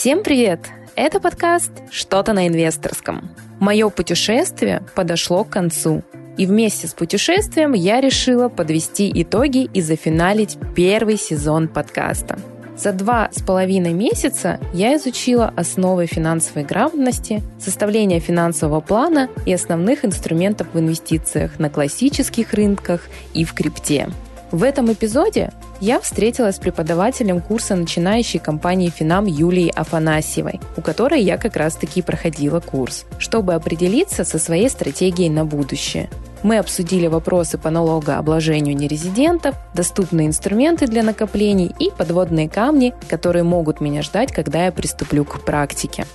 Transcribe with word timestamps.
Всем 0.00 0.22
привет! 0.22 0.60
Это 0.96 1.20
подкаст 1.20 1.72
«Что-то 1.90 2.32
на 2.32 2.48
инвесторском». 2.48 3.36
Мое 3.58 3.90
путешествие 3.90 4.82
подошло 4.94 5.44
к 5.44 5.50
концу. 5.50 6.02
И 6.38 6.46
вместе 6.46 6.86
с 6.86 6.94
путешествием 6.94 7.74
я 7.74 8.00
решила 8.00 8.48
подвести 8.48 9.12
итоги 9.14 9.68
и 9.74 9.82
зафиналить 9.82 10.56
первый 10.74 11.18
сезон 11.18 11.68
подкаста. 11.68 12.38
За 12.78 12.94
два 12.94 13.28
с 13.30 13.42
половиной 13.42 13.92
месяца 13.92 14.58
я 14.72 14.96
изучила 14.96 15.52
основы 15.54 16.06
финансовой 16.06 16.64
грамотности, 16.64 17.42
составление 17.58 18.20
финансового 18.20 18.80
плана 18.80 19.28
и 19.44 19.52
основных 19.52 20.06
инструментов 20.06 20.68
в 20.72 20.78
инвестициях 20.78 21.58
на 21.58 21.68
классических 21.68 22.54
рынках 22.54 23.06
и 23.34 23.44
в 23.44 23.52
крипте. 23.52 24.08
В 24.50 24.62
этом 24.62 24.90
эпизоде 24.90 25.52
я 25.80 25.98
встретилась 26.00 26.56
с 26.56 26.58
преподавателем 26.58 27.40
курса 27.40 27.74
начинающей 27.74 28.38
компании 28.38 28.90
Финам 28.90 29.26
Юлией 29.26 29.70
Афанасьевой, 29.70 30.60
у 30.76 30.82
которой 30.82 31.22
я 31.22 31.38
как 31.38 31.56
раз-таки 31.56 32.02
проходила 32.02 32.60
курс, 32.60 33.06
чтобы 33.18 33.54
определиться 33.54 34.24
со 34.24 34.38
своей 34.38 34.68
стратегией 34.68 35.30
на 35.30 35.44
будущее. 35.44 36.10
Мы 36.42 36.58
обсудили 36.58 37.06
вопросы 37.06 37.58
по 37.58 37.70
налогообложению 37.70 38.74
нерезидентов, 38.74 39.56
доступные 39.74 40.26
инструменты 40.26 40.86
для 40.86 41.02
накоплений 41.02 41.74
и 41.78 41.90
подводные 41.90 42.48
камни, 42.48 42.94
которые 43.08 43.42
могут 43.42 43.80
меня 43.80 44.02
ждать, 44.02 44.32
когда 44.32 44.64
я 44.64 44.72
приступлю 44.72 45.24
к 45.24 45.40
практике. 45.44 46.06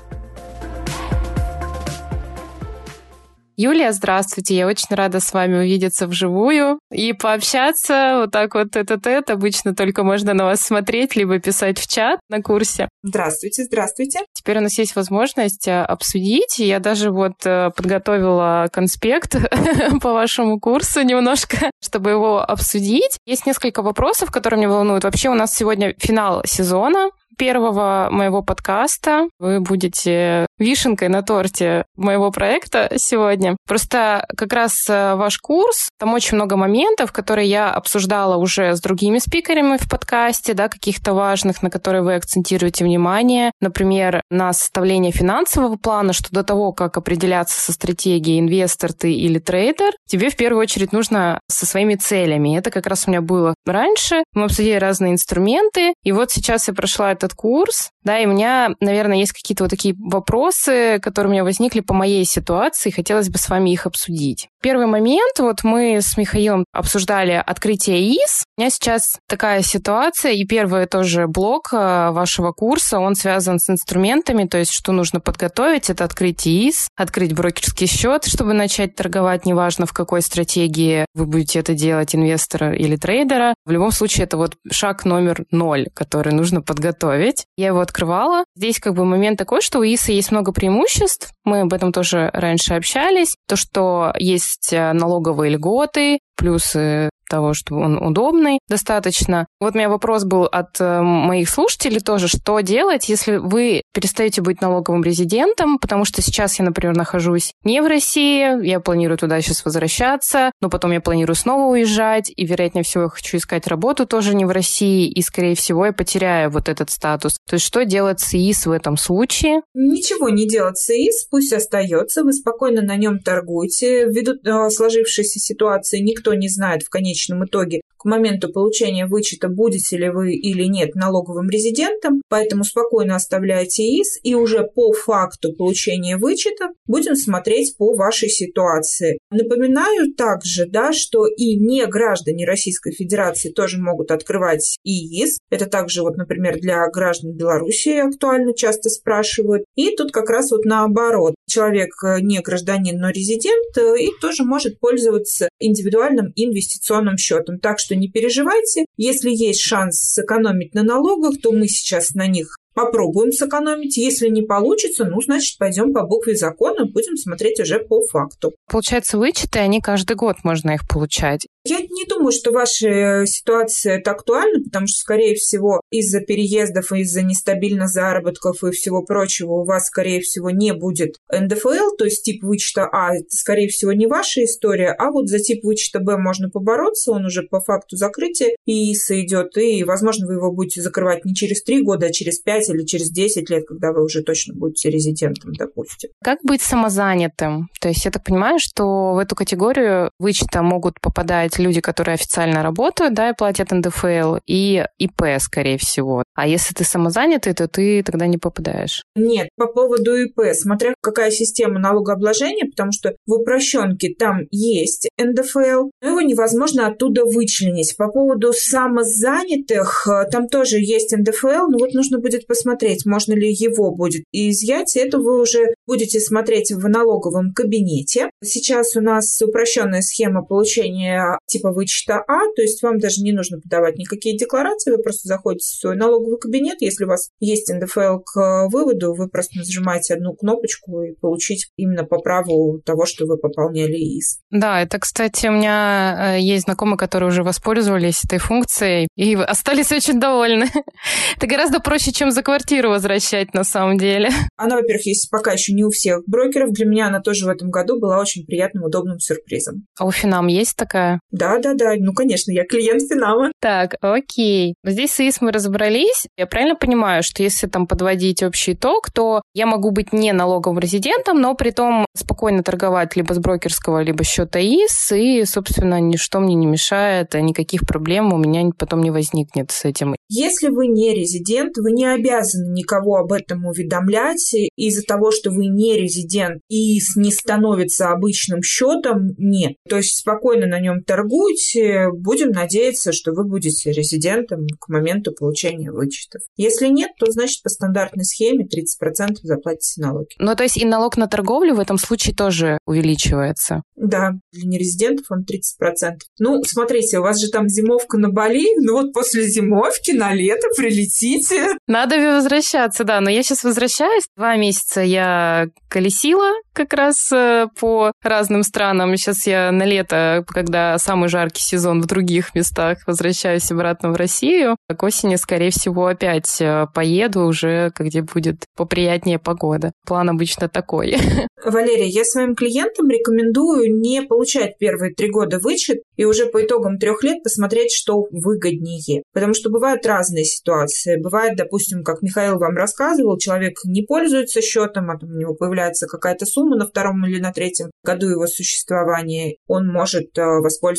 Юлия, 3.57 3.93
здравствуйте. 3.93 4.53
Я 4.53 4.67
очень 4.67 4.93
рада 4.93 5.21
с 5.21 5.31
вами 5.31 5.59
увидеться 5.59 6.07
вживую 6.07 6.79
и 6.91 7.13
пообщаться. 7.13 8.17
Вот 8.19 8.31
так 8.31 8.53
вот 8.53 8.75
этот-тет. 8.75 9.29
Обычно 9.29 9.73
только 9.73 10.03
можно 10.03 10.33
на 10.33 10.43
вас 10.43 10.59
смотреть, 10.59 11.15
либо 11.15 11.39
писать 11.39 11.79
в 11.79 11.87
чат 11.87 12.19
на 12.27 12.41
курсе. 12.41 12.89
Здравствуйте, 13.01 13.63
здравствуйте. 13.63 14.19
Теперь 14.33 14.57
у 14.57 14.61
нас 14.61 14.77
есть 14.77 14.97
возможность 14.97 15.69
э, 15.69 15.81
обсудить. 15.81 16.59
Я 16.59 16.79
даже 16.79 17.11
вот 17.11 17.45
э, 17.45 17.69
подготовила 17.73 18.67
конспект 18.73 19.37
по 20.01 20.11
вашему 20.11 20.59
курсу 20.59 21.01
немножко, 21.03 21.71
чтобы 21.81 22.09
его 22.09 22.41
обсудить. 22.41 23.19
Есть 23.25 23.45
несколько 23.45 23.81
вопросов, 23.81 24.31
которые 24.31 24.57
меня 24.57 24.69
волнуют. 24.69 25.05
Вообще 25.05 25.29
у 25.29 25.33
нас 25.33 25.55
сегодня 25.55 25.95
финал 25.97 26.41
сезона 26.45 27.09
первого 27.37 28.09
моего 28.11 28.41
подкаста. 28.41 29.27
Вы 29.39 29.59
будете 29.59 30.47
вишенкой 30.57 31.09
на 31.09 31.21
торте 31.21 31.85
моего 31.95 32.31
проекта 32.31 32.91
сегодня. 32.97 33.57
Просто 33.67 34.25
как 34.37 34.53
раз 34.53 34.85
э, 34.89 35.15
ваш 35.15 35.37
курс, 35.39 35.89
там 35.99 36.13
очень 36.13 36.35
много 36.35 36.55
моментов, 36.55 37.11
которые 37.11 37.49
я 37.49 37.71
обсуждала 37.71 38.37
уже 38.37 38.75
с 38.75 38.81
другими 38.81 39.19
спикерами 39.19 39.77
в 39.77 39.89
подкасте, 39.89 40.53
да, 40.53 40.69
каких-то 40.69 41.13
важных, 41.13 41.61
на 41.61 41.69
которые 41.69 42.03
вы 42.03 42.15
акцентируете 42.15 42.85
внимание. 42.85 43.51
Например, 43.59 44.21
на 44.29 44.53
составление 44.53 45.11
финансового 45.11 45.75
плана, 45.75 46.13
что 46.13 46.29
до 46.31 46.43
того, 46.43 46.71
как 46.71 46.97
определяться 46.97 47.59
со 47.59 47.73
стратегией 47.73 48.39
инвестор 48.39 48.93
ты 48.93 49.13
или 49.13 49.39
трейдер, 49.39 49.93
тебе 50.07 50.29
в 50.29 50.35
первую 50.35 50.61
очередь 50.61 50.93
нужно 50.93 51.39
со 51.49 51.65
своими 51.65 51.95
целями. 51.95 52.57
Это 52.57 52.71
как 52.71 52.87
раз 52.87 53.05
у 53.07 53.11
меня 53.11 53.21
было 53.21 53.53
раньше. 53.65 54.23
Мы 54.33 54.45
обсудили 54.45 54.75
разные 54.75 55.13
инструменты, 55.13 55.93
и 56.03 56.11
вот 56.11 56.31
сейчас 56.31 56.67
я 56.67 56.73
прошла 56.73 57.11
этот 57.25 57.37
курс, 57.37 57.91
да, 58.03 58.19
и 58.19 58.25
у 58.25 58.29
меня, 58.29 58.69
наверное, 58.79 59.17
есть 59.17 59.31
какие-то 59.31 59.63
вот 59.63 59.71
такие 59.71 59.95
вопросы, 59.97 60.99
которые 61.01 61.29
у 61.29 61.33
меня 61.33 61.43
возникли 61.43 61.79
по 61.79 61.93
моей 61.93 62.23
ситуации, 62.23 62.91
хотелось 62.91 63.29
бы 63.29 63.39
с 63.39 63.49
вами 63.49 63.71
их 63.71 63.87
обсудить. 63.87 64.47
Первый 64.61 64.85
момент, 64.85 65.39
вот 65.39 65.63
мы 65.63 66.01
с 66.01 66.15
Михаилом 66.17 66.65
обсуждали 66.71 67.31
открытие 67.31 68.13
ИС. 68.13 68.43
У 68.57 68.61
меня 68.61 68.69
сейчас 68.69 69.19
такая 69.27 69.61
ситуация, 69.63 70.33
и 70.33 70.45
первый 70.45 70.85
тоже 70.85 71.27
блок 71.27 71.69
э, 71.71 72.11
вашего 72.11 72.51
курса, 72.51 72.99
он 72.99 73.15
связан 73.15 73.59
с 73.59 73.69
инструментами, 73.69 74.45
то 74.45 74.57
есть 74.57 74.71
что 74.71 74.91
нужно 74.91 75.19
подготовить, 75.19 75.89
это 75.89 76.03
открыть 76.03 76.47
ИС, 76.47 76.87
открыть 76.95 77.33
брокерский 77.33 77.87
счет, 77.87 78.25
чтобы 78.25 78.53
начать 78.53 78.95
торговать, 78.95 79.45
неважно 79.45 79.85
в 79.85 79.93
какой 79.93 80.21
стратегии 80.21 81.05
вы 81.15 81.25
будете 81.25 81.59
это 81.59 81.73
делать, 81.73 82.15
инвестора 82.15 82.73
или 82.73 82.95
трейдера. 82.95 83.55
В 83.65 83.71
любом 83.71 83.91
случае, 83.91 84.25
это 84.25 84.37
вот 84.37 84.57
шаг 84.71 85.05
номер 85.05 85.45
ноль, 85.51 85.87
который 85.93 86.33
нужно 86.33 86.61
подготовить. 86.61 87.14
Я 87.57 87.67
его 87.67 87.79
открывала. 87.79 88.45
Здесь 88.55 88.79
как 88.79 88.93
бы 88.93 89.05
момент 89.05 89.37
такой, 89.37 89.61
что 89.61 89.79
у 89.79 89.83
ИСа 89.83 90.11
есть 90.11 90.31
много 90.31 90.51
преимуществ. 90.51 91.31
Мы 91.43 91.61
об 91.61 91.73
этом 91.73 91.91
тоже 91.91 92.29
раньше 92.33 92.73
общались. 92.73 93.35
То, 93.47 93.55
что 93.55 94.13
есть 94.17 94.73
э, 94.73 94.93
налоговые 94.93 95.51
льготы, 95.51 96.19
плюсы 96.35 97.09
того, 97.29 97.53
что 97.53 97.75
он 97.75 97.97
удобный 97.97 98.59
достаточно. 98.67 99.47
Вот 99.59 99.75
у 99.75 99.77
меня 99.77 99.89
вопрос 99.89 100.23
был 100.23 100.43
от 100.43 100.79
э, 100.79 101.01
моих 101.01 101.49
слушателей 101.49 101.99
тоже, 101.99 102.27
что 102.27 102.59
делать, 102.59 103.09
если 103.09 103.37
вы 103.37 103.81
перестаете 103.93 104.41
быть 104.41 104.61
налоговым 104.61 105.03
резидентом, 105.03 105.79
потому 105.79 106.05
что 106.05 106.21
сейчас 106.21 106.59
я, 106.59 106.65
например, 106.65 106.95
нахожусь 106.95 107.53
не 107.63 107.81
в 107.81 107.87
России, 107.87 108.65
я 108.65 108.79
планирую 108.79 109.17
туда 109.17 109.41
сейчас 109.41 109.65
возвращаться, 109.65 110.51
но 110.61 110.69
потом 110.69 110.91
я 110.91 111.01
планирую 111.01 111.35
снова 111.35 111.71
уезжать, 111.71 112.31
и, 112.35 112.45
вероятнее 112.45 112.83
всего, 112.83 113.03
я 113.03 113.09
хочу 113.09 113.37
искать 113.37 113.67
работу 113.67 114.05
тоже 114.05 114.35
не 114.35 114.45
в 114.45 114.51
России, 114.51 115.09
и, 115.09 115.21
скорее 115.21 115.55
всего, 115.55 115.85
я 115.85 115.93
потеряю 115.93 116.51
вот 116.51 116.69
этот 116.69 116.89
статус. 116.91 117.37
То 117.49 117.55
есть 117.55 117.65
что 117.65 117.85
делать 117.85 118.19
с 118.19 118.33
ИИС 118.33 118.65
в 118.65 118.71
этом 118.71 118.97
случае? 118.97 119.61
Ничего 119.73 120.29
не 120.29 120.47
делать 120.47 120.77
с 120.77 120.89
ИИС, 120.89 121.27
пусть 121.29 121.53
остается, 121.53 122.23
вы 122.23 122.33
спокойно 122.33 122.81
на 122.81 122.95
нем 122.95 123.19
торгуете. 123.19 124.05
Ввиду 124.05 124.33
э, 124.33 124.69
сложившейся 124.69 125.39
ситуации 125.39 125.99
никто 125.99 126.33
не 126.33 126.49
знает 126.49 126.83
в 126.83 126.89
конечном 126.89 127.14
конечном 127.15 127.45
итоге 127.45 127.81
к 127.97 128.05
моменту 128.05 128.51
получения 128.51 129.07
вычета, 129.07 129.49
будете 129.49 129.97
ли 129.97 130.09
вы 130.09 130.33
или 130.33 130.65
нет 130.65 130.95
налоговым 130.95 131.49
резидентом, 131.49 132.21
поэтому 132.29 132.63
спокойно 132.63 133.15
оставляйте 133.15 133.83
ИС 133.83 134.19
и 134.21 134.35
уже 134.35 134.63
по 134.63 134.93
факту 134.93 135.53
получения 135.53 136.17
вычета 136.17 136.69
будем 136.87 137.15
смотреть 137.15 137.75
по 137.77 137.95
вашей 137.95 138.29
ситуации. 138.29 139.17
Напоминаю 139.31 140.13
также, 140.13 140.65
да, 140.67 140.93
что 140.93 141.25
и 141.25 141.55
не 141.55 141.85
граждане 141.87 142.45
Российской 142.45 142.91
Федерации 142.91 143.49
тоже 143.49 143.79
могут 143.79 144.11
открывать 144.11 144.77
ИИС. 144.83 145.39
Это 145.49 145.65
также 145.65 146.03
вот, 146.03 146.17
например, 146.17 146.59
для 146.59 146.87
граждан 146.89 147.31
Беларуси 147.31 147.89
актуально 147.89 148.53
часто 148.53 148.89
спрашивают. 148.89 149.63
И 149.75 149.95
тут 149.95 150.11
как 150.11 150.29
раз 150.29 150.51
вот 150.51 150.65
наоборот. 150.65 151.34
Человек 151.55 151.93
не 152.21 152.41
гражданин, 152.41 152.97
но 152.97 153.11
резидент 153.11 153.77
и 153.77 154.09
тоже 154.19 154.43
может 154.43 154.77
пользоваться 154.77 155.47
индивидуальным 155.57 156.33
инвестиционным 156.35 157.17
счетом. 157.17 157.59
Так 157.59 157.79
что 157.79 157.95
не 157.95 158.09
переживайте. 158.09 158.85
Если 158.97 159.29
есть 159.29 159.61
шанс 159.61 159.99
сэкономить 159.99 160.73
на 160.73 160.83
налогах, 160.83 161.39
то 161.41 161.53
мы 161.53 161.69
сейчас 161.69 162.13
на 162.13 162.27
них 162.27 162.57
попробуем 162.73 163.31
сэкономить. 163.31 163.95
Если 163.95 164.27
не 164.27 164.41
получится, 164.41 165.05
ну, 165.05 165.21
значит, 165.21 165.57
пойдем 165.57 165.93
по 165.93 166.05
букве 166.05 166.35
закона, 166.35 166.85
будем 166.85 167.15
смотреть 167.15 167.61
уже 167.61 167.79
по 167.79 168.05
факту. 168.05 168.53
Получается, 168.69 169.17
вычеты, 169.17 169.59
они 169.59 169.79
каждый 169.79 170.17
год 170.17 170.37
можно 170.43 170.71
их 170.71 170.85
получать. 170.85 171.47
Я 171.67 171.79
не 171.79 172.05
думаю, 172.05 172.31
что 172.31 172.51
ваша 172.51 173.25
ситуация 173.25 173.97
это 173.97 174.11
актуальна, 174.11 174.63
потому 174.63 174.85
что, 174.87 174.99
скорее 174.99 175.33
всего, 175.33 175.81
из-за 175.89 176.19
переездов, 176.21 176.91
из-за 176.91 177.23
нестабильных 177.23 177.89
заработков 177.89 178.63
и 178.63 178.69
всего 178.69 179.01
прочего 179.01 179.53
у 179.53 179.65
вас, 179.65 179.87
скорее 179.87 180.21
всего, 180.21 180.51
не 180.51 180.73
будет 180.73 181.15
НДФЛ, 181.31 181.95
то 181.97 182.05
есть 182.05 182.23
тип 182.23 182.43
вычета 182.43 182.87
А, 182.91 183.15
это, 183.15 183.25
скорее 183.29 183.67
всего, 183.69 183.93
не 183.93 184.05
ваша 184.05 184.43
история, 184.43 184.91
а 184.91 185.09
вот 185.09 185.27
за 185.27 185.39
тип 185.39 185.63
вычета 185.63 185.99
Б 185.99 186.17
можно 186.17 186.51
побороться, 186.51 187.11
он 187.11 187.25
уже 187.25 187.41
по 187.41 187.59
факту 187.59 187.95
закрытия 187.95 188.55
ИИСа 188.67 189.19
идет, 189.21 189.57
и, 189.57 189.83
возможно, 189.83 190.27
вы 190.27 190.35
его 190.35 190.51
будете 190.51 190.81
закрывать 190.81 191.25
не 191.25 191.33
через 191.33 191.63
три 191.63 191.81
года, 191.81 192.07
а 192.07 192.11
через 192.11 192.39
пять 192.39 192.69
или 192.69 192.85
через 192.85 193.09
десять 193.09 193.49
лет, 193.49 193.65
когда 193.67 193.91
вы 193.91 194.03
уже 194.03 194.21
точно 194.21 194.53
будете 194.53 194.91
резидентом, 194.91 195.53
допустим. 195.53 196.11
Как 196.23 196.39
быть 196.43 196.61
самозанятым? 196.61 197.69
То 197.81 197.87
есть 197.87 198.05
я 198.05 198.11
так 198.11 198.23
понимаю, 198.23 198.59
что 198.59 199.13
в 199.13 199.17
эту 199.17 199.35
категорию 199.35 200.11
вычета 200.19 200.61
могут 200.61 201.01
попадать 201.01 201.54
есть 201.55 201.59
люди, 201.59 201.81
которые 201.81 202.15
официально 202.15 202.63
работают, 202.63 203.13
да, 203.13 203.29
и 203.29 203.35
платят 203.35 203.71
НДФЛ, 203.71 204.37
и 204.45 204.85
ИП, 204.99 205.21
скорее 205.39 205.77
всего. 205.77 206.23
А 206.33 206.47
если 206.47 206.73
ты 206.73 206.83
самозанятый, 206.83 207.53
то 207.53 207.67
ты 207.67 208.03
тогда 208.03 208.27
не 208.27 208.37
попадаешь. 208.37 209.03
Нет, 209.15 209.49
по 209.57 209.67
поводу 209.67 210.15
ИП, 210.15 210.53
смотря 210.53 210.93
какая 211.01 211.31
система 211.31 211.79
налогообложения, 211.79 212.65
потому 212.69 212.91
что 212.91 213.15
в 213.25 213.33
упрощенке 213.33 214.13
там 214.17 214.41
есть 214.51 215.09
НДФЛ, 215.17 215.89
но 216.01 216.07
его 216.07 216.21
невозможно 216.21 216.87
оттуда 216.87 217.25
вычленить. 217.25 217.95
По 217.97 218.09
поводу 218.09 218.53
самозанятых, 218.53 220.07
э, 220.07 220.29
там 220.31 220.47
тоже 220.47 220.77
есть 220.79 221.15
НДФЛ, 221.15 221.67
но 221.69 221.77
вот 221.77 221.93
нужно 221.93 222.19
будет 222.19 222.47
посмотреть, 222.47 223.05
можно 223.05 223.33
ли 223.33 223.51
его 223.51 223.91
будет 223.91 224.23
изъять. 224.31 224.95
Это 224.95 225.19
вы 225.19 225.41
уже 225.41 225.73
будете 225.87 226.19
смотреть 226.19 226.71
в 226.71 226.87
налоговом 226.87 227.53
кабинете. 227.53 228.29
Сейчас 228.43 228.95
у 228.95 229.01
нас 229.01 229.41
упрощенная 229.41 230.01
схема 230.01 230.43
получения 230.43 231.37
типа 231.47 231.71
вычета 231.71 232.23
А, 232.27 232.39
то 232.55 232.61
есть 232.61 232.81
вам 232.81 232.99
даже 232.99 233.21
не 233.21 233.31
нужно 233.31 233.59
подавать 233.59 233.97
никакие 233.97 234.37
декларации, 234.37 234.91
вы 234.91 235.01
просто 235.01 235.27
заходите 235.27 235.65
в 235.65 235.79
свой 235.79 235.95
налоговый 235.95 236.39
кабинет, 236.39 236.81
если 236.81 237.05
у 237.05 237.07
вас 237.07 237.29
есть 237.39 237.71
НДФЛ 237.71 238.19
к 238.19 238.67
выводу, 238.67 239.13
вы 239.13 239.29
просто 239.29 239.57
нажимаете 239.59 240.15
одну 240.15 240.33
кнопочку 240.33 241.01
и 241.03 241.13
получить 241.13 241.71
именно 241.77 242.03
по 242.03 242.19
праву 242.19 242.81
того, 242.85 243.05
что 243.05 243.25
вы 243.25 243.37
пополняли 243.37 243.95
ИИС. 243.95 244.39
Да, 244.51 244.81
это, 244.81 244.99
кстати, 244.99 245.47
у 245.47 245.51
меня 245.51 246.35
э, 246.37 246.41
есть 246.41 246.65
знакомые, 246.65 246.97
которые 246.97 247.29
уже 247.29 247.43
воспользовались 247.43 248.23
этой 248.23 248.39
функцией 248.39 249.07
и 249.15 249.35
остались 249.35 249.91
очень 249.91 250.19
довольны. 250.19 250.65
Это 251.37 251.47
гораздо 251.47 251.79
проще, 251.79 252.11
чем 252.11 252.31
за 252.31 252.43
квартиру 252.43 252.89
возвращать 252.89 253.53
на 253.53 253.63
самом 253.63 253.97
деле. 253.97 254.29
Она, 254.55 254.77
во-первых, 254.77 255.05
есть 255.05 255.29
пока 255.29 255.51
еще 255.53 255.73
не 255.73 255.83
у 255.83 255.89
всех 255.89 256.23
брокеров. 256.25 256.71
Для 256.71 256.85
меня 256.85 257.07
она 257.07 257.19
тоже 257.21 257.45
в 257.45 257.49
этом 257.49 257.69
году 257.69 257.99
была 257.99 258.19
очень 258.19 258.45
приятным, 258.45 258.83
удобным 258.83 259.19
сюрпризом. 259.19 259.85
А 259.99 260.05
у 260.05 260.11
Финам 260.11 260.47
есть 260.47 260.75
такая? 260.75 261.19
Да, 261.35 261.59
да, 261.59 261.73
да. 261.73 261.93
Ну, 261.97 262.13
конечно, 262.13 262.51
я 262.51 262.63
клиент 262.63 263.01
Финама. 263.09 263.51
Так, 263.59 263.95
окей. 263.99 264.75
Здесь 264.85 265.11
с 265.11 265.19
ИИС 265.19 265.41
мы 265.41 265.51
разобрались. 265.51 266.27
Я 266.37 266.47
правильно 266.47 266.75
понимаю, 266.75 267.23
что 267.23 267.43
если 267.43 267.67
там 267.67 267.87
подводить 267.87 268.41
общий 268.41 268.71
итог, 268.73 269.11
то 269.11 269.41
я 269.53 269.65
могу 269.65 269.91
быть 269.91 270.13
не 270.13 270.31
налоговым 270.31 270.79
резидентом, 270.79 271.41
но 271.41 271.53
при 271.55 271.71
том 271.71 272.05
спокойно 272.15 272.63
торговать 272.63 273.17
либо 273.17 273.33
с 273.33 273.39
брокерского, 273.39 274.01
либо 274.01 274.23
счета 274.23 274.61
ИИС, 274.61 275.11
и, 275.11 275.43
собственно, 275.45 275.99
ничто 275.99 276.39
мне 276.39 276.55
не 276.55 276.67
мешает, 276.67 277.35
а 277.35 277.41
никаких 277.41 277.81
проблем 277.81 278.33
у 278.33 278.37
меня 278.37 278.69
потом 278.77 279.01
не 279.01 279.11
возникнет 279.11 279.71
с 279.71 279.83
этим. 279.83 280.15
Если 280.29 280.69
вы 280.69 280.87
не 280.87 281.13
резидент, 281.13 281.77
вы 281.77 281.91
не 281.91 282.05
обязаны 282.05 282.71
никого 282.71 283.17
об 283.17 283.33
этом 283.33 283.65
уведомлять. 283.65 284.55
Из-за 284.77 285.01
того, 285.03 285.31
что 285.31 285.51
вы 285.51 285.67
не 285.67 285.97
резидент, 285.97 286.61
ИИС 286.69 287.17
не 287.17 287.31
становится 287.31 288.11
обычным 288.11 288.61
счетом, 288.63 289.35
нет. 289.37 289.73
То 289.89 289.97
есть 289.97 290.17
спокойно 290.19 290.65
на 290.67 290.79
нем 290.79 291.03
торгуйте, 291.25 292.09
будем 292.11 292.49
надеяться, 292.49 293.11
что 293.11 293.31
вы 293.31 293.43
будете 293.43 293.91
резидентом 293.91 294.67
к 294.79 294.89
моменту 294.89 295.31
получения 295.31 295.91
вычетов. 295.91 296.41
Если 296.55 296.87
нет, 296.87 297.11
то 297.19 297.31
значит 297.31 297.63
по 297.63 297.69
стандартной 297.69 298.25
схеме 298.25 298.65
30% 298.65 299.37
заплатите 299.43 300.01
налоги. 300.01 300.35
Ну, 300.39 300.55
то 300.55 300.63
есть 300.63 300.77
и 300.77 300.85
налог 300.85 301.17
на 301.17 301.27
торговлю 301.27 301.75
в 301.75 301.79
этом 301.79 301.97
случае 301.97 302.35
тоже 302.35 302.77
увеличивается? 302.85 303.83
Да, 303.95 304.31
для 304.51 304.69
нерезидентов 304.69 305.25
он 305.29 305.43
30%. 305.43 306.19
Ну, 306.39 306.63
смотрите, 306.63 307.19
у 307.19 307.21
вас 307.21 307.39
же 307.39 307.49
там 307.49 307.69
зимовка 307.69 308.17
на 308.17 308.29
Бали, 308.29 308.67
ну 308.81 308.93
вот 308.93 309.13
после 309.13 309.43
зимовки 309.47 310.11
на 310.11 310.33
лето 310.33 310.67
прилетите. 310.75 311.77
Надо 311.87 312.17
возвращаться, 312.35 313.03
да, 313.03 313.21
но 313.21 313.29
я 313.29 313.43
сейчас 313.43 313.63
возвращаюсь. 313.63 314.25
Два 314.35 314.55
месяца 314.57 315.01
я 315.01 315.67
колесила 315.89 316.51
как 316.73 316.93
раз 316.93 317.31
э, 317.31 317.67
по 317.79 318.11
разным 318.21 318.63
странам. 318.63 319.15
Сейчас 319.15 319.47
я 319.47 319.71
на 319.71 319.83
лето, 319.85 320.43
когда 320.47 320.97
самый 321.15 321.29
жаркий 321.29 321.61
сезон 321.61 322.01
в 322.01 322.07
других 322.07 322.53
местах, 322.55 322.97
возвращаюсь 323.07 323.71
обратно 323.71 324.11
в 324.11 324.17
Россию. 324.17 324.75
К 324.89 325.01
осени, 325.01 325.37
скорее 325.37 325.69
всего, 325.69 326.07
опять 326.07 326.59
э, 326.59 326.87
поеду 326.93 327.45
уже, 327.45 327.93
где 327.97 328.21
будет 328.21 328.65
поприятнее 328.75 329.39
погода. 329.39 329.93
План 330.05 330.29
обычно 330.29 330.67
такой. 330.67 331.15
Валерия, 331.63 332.07
я 332.07 332.25
своим 332.25 332.53
клиентам 332.53 333.09
рекомендую 333.09 333.97
не 333.97 334.23
получать 334.23 334.77
первые 334.77 335.13
три 335.13 335.31
года 335.31 335.57
вычет 335.57 335.99
и 336.17 336.25
уже 336.25 336.47
по 336.47 336.61
итогам 336.61 336.97
трех 336.97 337.23
лет 337.23 337.41
посмотреть, 337.43 337.93
что 337.93 338.25
выгоднее. 338.29 339.23
Потому 339.33 339.53
что 339.53 339.69
бывают 339.69 340.05
разные 340.05 340.43
ситуации. 340.43 341.17
Бывает, 341.17 341.55
допустим, 341.55 342.03
как 342.03 342.21
Михаил 342.21 342.59
вам 342.59 342.75
рассказывал, 342.75 343.37
человек 343.37 343.77
не 343.85 344.03
пользуется 344.03 344.61
счетом, 344.61 345.09
а 345.09 345.17
там 345.17 345.29
у 345.29 345.39
него 345.39 345.53
появляется 345.55 346.07
какая-то 346.07 346.45
сумма, 346.45 346.75
на 346.75 346.85
втором 346.85 347.25
или 347.25 347.39
на 347.39 347.53
третьем 347.53 347.89
году 348.03 348.27
его 348.27 348.47
существования, 348.47 349.55
он 349.67 349.87
может 349.87 350.37